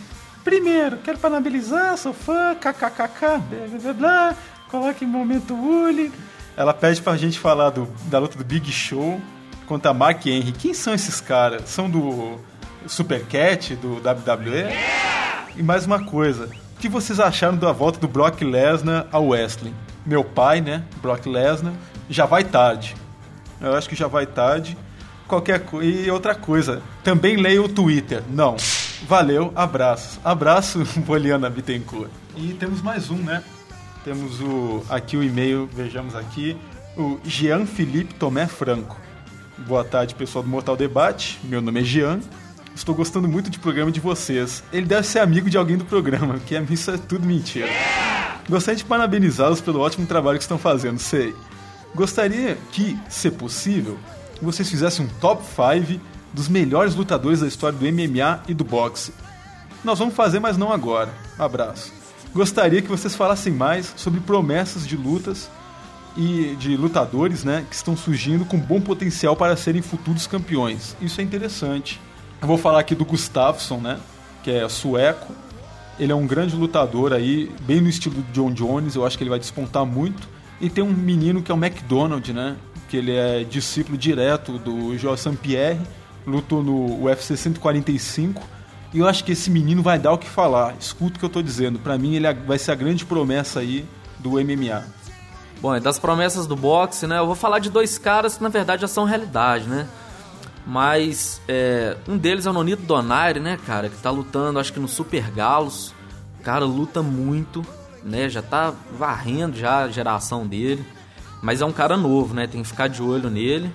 Primeiro, 0.44 0.96
quero 0.98 1.18
parabenizar, 1.18 1.96
sou 1.96 2.12
fã, 2.12 2.54
kkkk, 2.54 3.38
blá 3.48 3.78
blá 3.80 3.92
blá. 3.92 4.36
Coloque 4.68 5.04
momento 5.04 5.54
Uli. 5.54 6.12
Ela 6.56 6.74
pede 6.74 7.00
pra 7.00 7.16
gente 7.16 7.38
falar 7.38 7.70
do, 7.70 7.86
da 8.06 8.18
luta 8.18 8.36
do 8.36 8.44
Big 8.44 8.70
Show 8.72 9.20
contra 9.66 9.94
Mark 9.94 10.26
Henry. 10.26 10.52
Quem 10.52 10.74
são 10.74 10.92
esses 10.94 11.20
caras? 11.20 11.68
São 11.68 11.88
do 11.88 12.38
Supercat, 12.86 13.76
do 13.76 13.96
WWE? 13.96 14.72
E 15.56 15.62
mais 15.62 15.86
uma 15.86 16.04
coisa. 16.04 16.46
O 16.76 16.80
que 16.80 16.88
vocês 16.88 17.20
acharam 17.20 17.56
da 17.56 17.70
volta 17.70 18.00
do 18.00 18.08
Brock 18.08 18.42
Lesnar 18.42 19.06
ao 19.12 19.28
Wrestling? 19.28 19.74
Meu 20.04 20.24
pai, 20.24 20.60
né? 20.60 20.82
Brock 21.00 21.26
Lesnar. 21.26 21.72
Já 22.10 22.26
vai 22.26 22.42
tarde. 22.42 22.96
Eu 23.60 23.74
acho 23.74 23.88
que 23.88 23.94
já 23.94 24.08
vai 24.08 24.26
tarde. 24.26 24.76
Qualquer 25.26 25.60
coisa. 25.60 25.90
E 25.90 26.10
outra 26.10 26.34
coisa. 26.34 26.82
Também 27.02 27.36
leio 27.36 27.64
o 27.64 27.68
Twitter. 27.68 28.22
Não. 28.30 28.56
Valeu, 29.08 29.52
abraços. 29.54 30.20
Abraço, 30.24 30.84
Poliana 31.06 31.50
Bittencourt. 31.50 32.10
E 32.36 32.54
temos 32.54 32.80
mais 32.80 33.10
um, 33.10 33.16
né? 33.16 33.42
Temos 34.04 34.40
o 34.40 34.82
aqui 34.88 35.16
o 35.16 35.22
e-mail, 35.22 35.68
vejamos 35.72 36.14
aqui, 36.16 36.56
o 36.96 37.20
Jean 37.24 37.66
Felipe 37.66 38.14
Tomé 38.14 38.46
Franco. 38.46 39.00
Boa 39.58 39.84
tarde, 39.84 40.14
pessoal 40.14 40.42
do 40.42 40.50
Mortal 40.50 40.76
Debate. 40.76 41.38
Meu 41.44 41.60
nome 41.60 41.80
é 41.80 41.84
Jean. 41.84 42.20
Estou 42.74 42.94
gostando 42.94 43.28
muito 43.28 43.50
do 43.50 43.60
programa 43.60 43.92
de 43.92 44.00
vocês. 44.00 44.64
Ele 44.72 44.86
deve 44.86 45.06
ser 45.06 45.20
amigo 45.20 45.48
de 45.48 45.56
alguém 45.56 45.76
do 45.76 45.84
programa, 45.84 46.38
que 46.38 46.56
isso 46.70 46.90
é 46.90 46.96
tudo 46.96 47.26
mentira. 47.26 47.68
Gostaria 48.48 48.76
de 48.76 48.84
parabenizá-los 48.84 49.60
pelo 49.60 49.80
ótimo 49.80 50.06
trabalho 50.06 50.38
que 50.38 50.44
estão 50.44 50.58
fazendo, 50.58 50.98
sei. 50.98 51.34
Gostaria 51.94 52.56
que, 52.72 52.98
se 53.08 53.30
possível, 53.30 53.98
vocês 54.44 54.68
fizessem 54.68 55.06
um 55.06 55.08
top 55.20 55.42
5 55.44 56.00
dos 56.32 56.48
melhores 56.48 56.94
lutadores 56.94 57.40
da 57.40 57.46
história 57.46 57.78
do 57.78 57.84
MMA 57.84 58.42
e 58.48 58.54
do 58.54 58.64
boxe. 58.64 59.12
Nós 59.84 59.98
vamos 59.98 60.14
fazer, 60.14 60.40
mas 60.40 60.56
não 60.56 60.72
agora. 60.72 61.12
Abraço. 61.38 61.92
Gostaria 62.34 62.80
que 62.80 62.88
vocês 62.88 63.14
falassem 63.14 63.52
mais 63.52 63.92
sobre 63.96 64.20
promessas 64.20 64.86
de 64.86 64.96
lutas 64.96 65.50
e 66.16 66.56
de 66.58 66.76
lutadores, 66.76 67.44
né, 67.44 67.64
que 67.68 67.74
estão 67.74 67.96
surgindo 67.96 68.44
com 68.44 68.58
bom 68.58 68.80
potencial 68.80 69.36
para 69.36 69.56
serem 69.56 69.82
futuros 69.82 70.26
campeões. 70.26 70.96
Isso 71.00 71.20
é 71.20 71.24
interessante. 71.24 72.00
Eu 72.40 72.48
vou 72.48 72.58
falar 72.58 72.80
aqui 72.80 72.94
do 72.94 73.04
Gustafsson, 73.04 73.78
né, 73.78 73.98
que 74.42 74.50
é 74.50 74.68
sueco. 74.68 75.34
Ele 75.98 76.10
é 76.10 76.14
um 76.14 76.26
grande 76.26 76.56
lutador 76.56 77.12
aí, 77.12 77.50
bem 77.62 77.80
no 77.80 77.88
estilo 77.88 78.16
do 78.16 78.32
John 78.32 78.52
Jones, 78.52 78.94
eu 78.94 79.06
acho 79.06 79.16
que 79.16 79.24
ele 79.24 79.30
vai 79.30 79.38
despontar 79.38 79.84
muito. 79.84 80.28
E 80.60 80.70
tem 80.70 80.82
um 80.82 80.92
menino 80.92 81.42
que 81.42 81.50
é 81.50 81.54
o 81.54 81.58
McDonald, 81.58 82.32
né, 82.32 82.56
que 82.92 82.98
ele 82.98 83.16
é 83.16 83.42
discípulo 83.42 83.96
direto 83.96 84.58
do 84.58 84.98
João 84.98 85.16
Pierre, 85.34 85.80
lutou 86.26 86.62
no 86.62 87.04
UFC 87.04 87.38
145. 87.38 88.42
E 88.92 88.98
eu 88.98 89.08
acho 89.08 89.24
que 89.24 89.32
esse 89.32 89.48
menino 89.48 89.82
vai 89.82 89.98
dar 89.98 90.12
o 90.12 90.18
que 90.18 90.28
falar. 90.28 90.74
Escuta 90.78 91.16
o 91.16 91.18
que 91.18 91.24
eu 91.24 91.30
tô 91.30 91.40
dizendo. 91.40 91.78
Para 91.78 91.96
mim 91.96 92.16
ele 92.16 92.30
vai 92.46 92.58
ser 92.58 92.70
a 92.70 92.74
grande 92.74 93.06
promessa 93.06 93.60
aí 93.60 93.88
do 94.18 94.32
MMA. 94.32 94.84
Bom, 95.62 95.74
e 95.74 95.80
das 95.80 95.98
promessas 95.98 96.46
do 96.46 96.54
boxe, 96.54 97.06
né? 97.06 97.18
Eu 97.18 97.24
vou 97.24 97.34
falar 97.34 97.60
de 97.60 97.70
dois 97.70 97.96
caras 97.96 98.36
que 98.36 98.42
na 98.42 98.50
verdade 98.50 98.82
já 98.82 98.88
são 98.88 99.06
realidade, 99.06 99.66
né? 99.66 99.88
Mas 100.66 101.40
é, 101.48 101.96
um 102.06 102.18
deles 102.18 102.44
é 102.44 102.50
o 102.50 102.52
Nonito 102.52 102.82
Donaire, 102.82 103.40
né, 103.40 103.58
cara? 103.64 103.88
Que 103.88 103.96
tá 103.96 104.10
lutando, 104.10 104.58
acho 104.58 104.70
que 104.70 104.78
no 104.78 104.86
Super 104.86 105.30
Galos. 105.30 105.94
O 106.38 106.42
cara 106.42 106.66
luta 106.66 107.02
muito, 107.02 107.64
né? 108.04 108.28
Já 108.28 108.42
tá 108.42 108.74
varrendo 108.98 109.56
já 109.56 109.84
a 109.84 109.88
geração 109.88 110.46
dele. 110.46 110.84
Mas 111.42 111.60
é 111.60 111.66
um 111.66 111.72
cara 111.72 111.96
novo, 111.96 112.32
né? 112.32 112.46
Tem 112.46 112.62
que 112.62 112.68
ficar 112.68 112.86
de 112.86 113.02
olho 113.02 113.28
nele. 113.28 113.70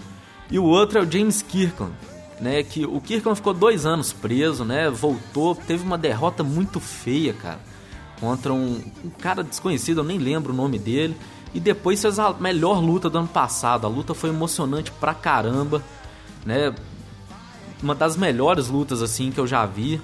E 0.49 0.57
o 0.57 0.63
outro 0.63 0.99
é 0.99 1.01
o 1.03 1.11
James 1.11 1.41
Kirkland, 1.41 1.93
né? 2.39 2.63
Que 2.63 2.85
o 2.85 3.01
Kirkland 3.01 3.35
ficou 3.35 3.53
dois 3.53 3.85
anos 3.85 4.13
preso, 4.13 4.63
né? 4.63 4.89
Voltou, 4.89 5.53
teve 5.53 5.83
uma 5.83 5.97
derrota 5.97 6.43
muito 6.43 6.79
feia, 6.79 7.33
cara. 7.33 7.59
Contra 8.21 8.53
um, 8.53 8.81
um 9.03 9.09
cara 9.09 9.43
desconhecido, 9.43 9.99
eu 9.99 10.03
nem 10.05 10.17
lembro 10.17 10.53
o 10.53 10.55
nome 10.55 10.79
dele. 10.79 11.15
E 11.53 11.59
depois 11.59 12.01
fez 12.01 12.17
a 12.17 12.33
melhor 12.33 12.79
luta 12.79 13.09
do 13.09 13.17
ano 13.17 13.27
passado. 13.27 13.85
A 13.85 13.89
luta 13.89 14.13
foi 14.13 14.29
emocionante 14.29 14.89
pra 14.91 15.13
caramba, 15.13 15.83
né? 16.45 16.73
Uma 17.83 17.93
das 17.93 18.15
melhores 18.15 18.69
lutas 18.69 19.01
assim 19.01 19.29
que 19.29 19.39
eu 19.39 19.45
já 19.45 19.65
vi. 19.65 19.99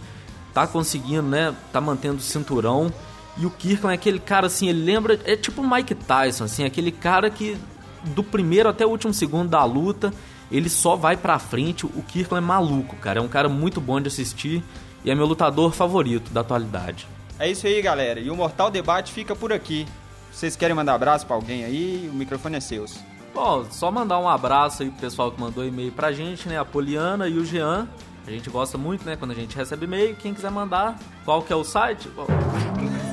Tá 0.53 0.67
conseguindo, 0.67 1.23
né? 1.23 1.55
Tá 1.71 1.79
mantendo 1.79 2.17
o 2.17 2.21
cinturão. 2.21 2.91
E 3.37 3.45
o 3.45 3.49
Kirkland 3.49 3.93
é 3.93 3.95
aquele 3.95 4.19
cara 4.19 4.47
assim, 4.47 4.69
ele 4.69 4.83
lembra, 4.83 5.19
é 5.25 5.35
tipo 5.35 5.61
o 5.61 5.69
Mike 5.69 5.95
Tyson, 5.95 6.43
assim, 6.43 6.63
aquele 6.65 6.91
cara 6.91 7.29
que 7.29 7.57
do 8.03 8.23
primeiro 8.23 8.69
até 8.69 8.85
o 8.85 8.89
último 8.89 9.13
segundo 9.13 9.49
da 9.49 9.63
luta, 9.63 10.13
ele 10.51 10.69
só 10.69 10.95
vai 10.95 11.17
pra 11.17 11.39
frente. 11.39 11.85
O 11.85 12.03
Kirkland 12.07 12.43
é 12.43 12.47
maluco, 12.47 12.95
cara. 12.97 13.19
É 13.19 13.21
um 13.21 13.27
cara 13.27 13.49
muito 13.49 13.81
bom 13.81 13.99
de 13.99 14.07
assistir 14.07 14.63
e 15.03 15.09
é 15.09 15.15
meu 15.15 15.25
lutador 15.25 15.71
favorito 15.71 16.31
da 16.31 16.41
atualidade. 16.41 17.07
É 17.39 17.49
isso 17.49 17.65
aí, 17.65 17.81
galera. 17.81 18.19
E 18.19 18.29
o 18.29 18.35
Mortal 18.35 18.69
Debate 18.69 19.11
fica 19.11 19.35
por 19.35 19.51
aqui. 19.51 19.87
Vocês 20.31 20.55
querem 20.55 20.75
mandar 20.75 20.93
abraço 20.93 21.25
para 21.25 21.35
alguém 21.35 21.63
aí? 21.63 22.09
O 22.11 22.15
microfone 22.15 22.57
é 22.57 22.59
seu. 22.59 22.85
Bom, 23.33 23.65
só 23.71 23.91
mandar 23.91 24.19
um 24.19 24.29
abraço 24.29 24.83
aí 24.83 24.89
pro 24.89 24.99
pessoal 24.99 25.31
que 25.31 25.41
mandou 25.41 25.65
e-mail 25.65 25.91
pra 25.91 26.11
gente, 26.11 26.47
né? 26.47 26.59
A 26.59 26.65
Poliana 26.65 27.27
e 27.27 27.37
o 27.37 27.45
Jean. 27.45 27.87
A 28.25 28.31
gente 28.31 28.49
gosta 28.49 28.77
muito, 28.77 29.03
né? 29.05 29.15
Quando 29.15 29.31
a 29.31 29.35
gente 29.35 29.55
recebe 29.55 29.85
e-mail. 29.85 30.15
Quem 30.15 30.33
quiser 30.33 30.51
mandar, 30.51 30.97
qual 31.25 31.41
que 31.41 31.51
é 31.51 31.55
o 31.55 31.63
site? 31.63 32.07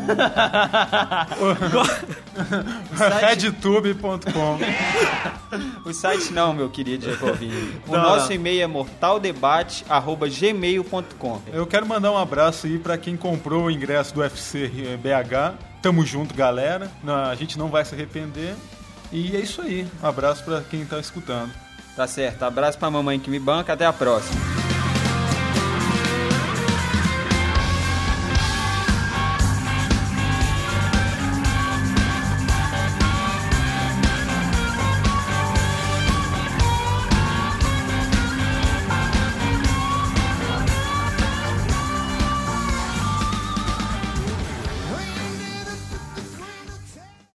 Redtube.com 3.21 4.59
O 5.85 5.93
site 5.93 6.33
não, 6.33 6.53
meu 6.55 6.69
querido 6.69 7.09
Jacovinho. 7.11 7.81
O 7.87 7.93
Não, 7.93 8.03
nosso 8.03 8.27
não. 8.29 8.35
e-mail 8.35 8.63
é 8.63 8.67
mortaldebate.gmail.com. 8.67 11.43
Eu 11.53 11.67
quero 11.67 11.87
mandar 11.87 12.11
um 12.13 12.19
abraço 12.19 12.67
aí 12.67 12.79
pra 12.79 12.97
quem 12.99 13.17
comprou 13.17 13.65
o 13.65 13.71
ingresso 13.71 14.15
do 14.15 14.21
UFC 14.21 14.69
BH. 15.03 15.55
Tamo 15.83 16.05
junto, 16.05 16.35
galera. 16.35 16.91
A 17.31 17.35
gente 17.35 17.59
não 17.59 17.69
vai 17.69 17.85
se 17.85 17.95
arrepender. 17.95 18.55
E 19.13 19.35
é 19.37 19.41
isso 19.41 19.61
aí. 19.63 19.87
Um 20.03 20.07
abraço 20.07 20.45
pra 20.45 20.61
quem 20.63 20.85
tá 20.85 20.99
escutando. 21.01 21.51
Tá 21.97 22.07
certo. 22.07 22.43
Abraço 22.45 22.79
pra 22.79 22.91
mamãe 22.91 23.19
que 23.19 23.29
me 23.31 23.39
banca. 23.41 23.73
Até 23.73 23.87
a 23.87 23.93
próxima. 23.93 24.39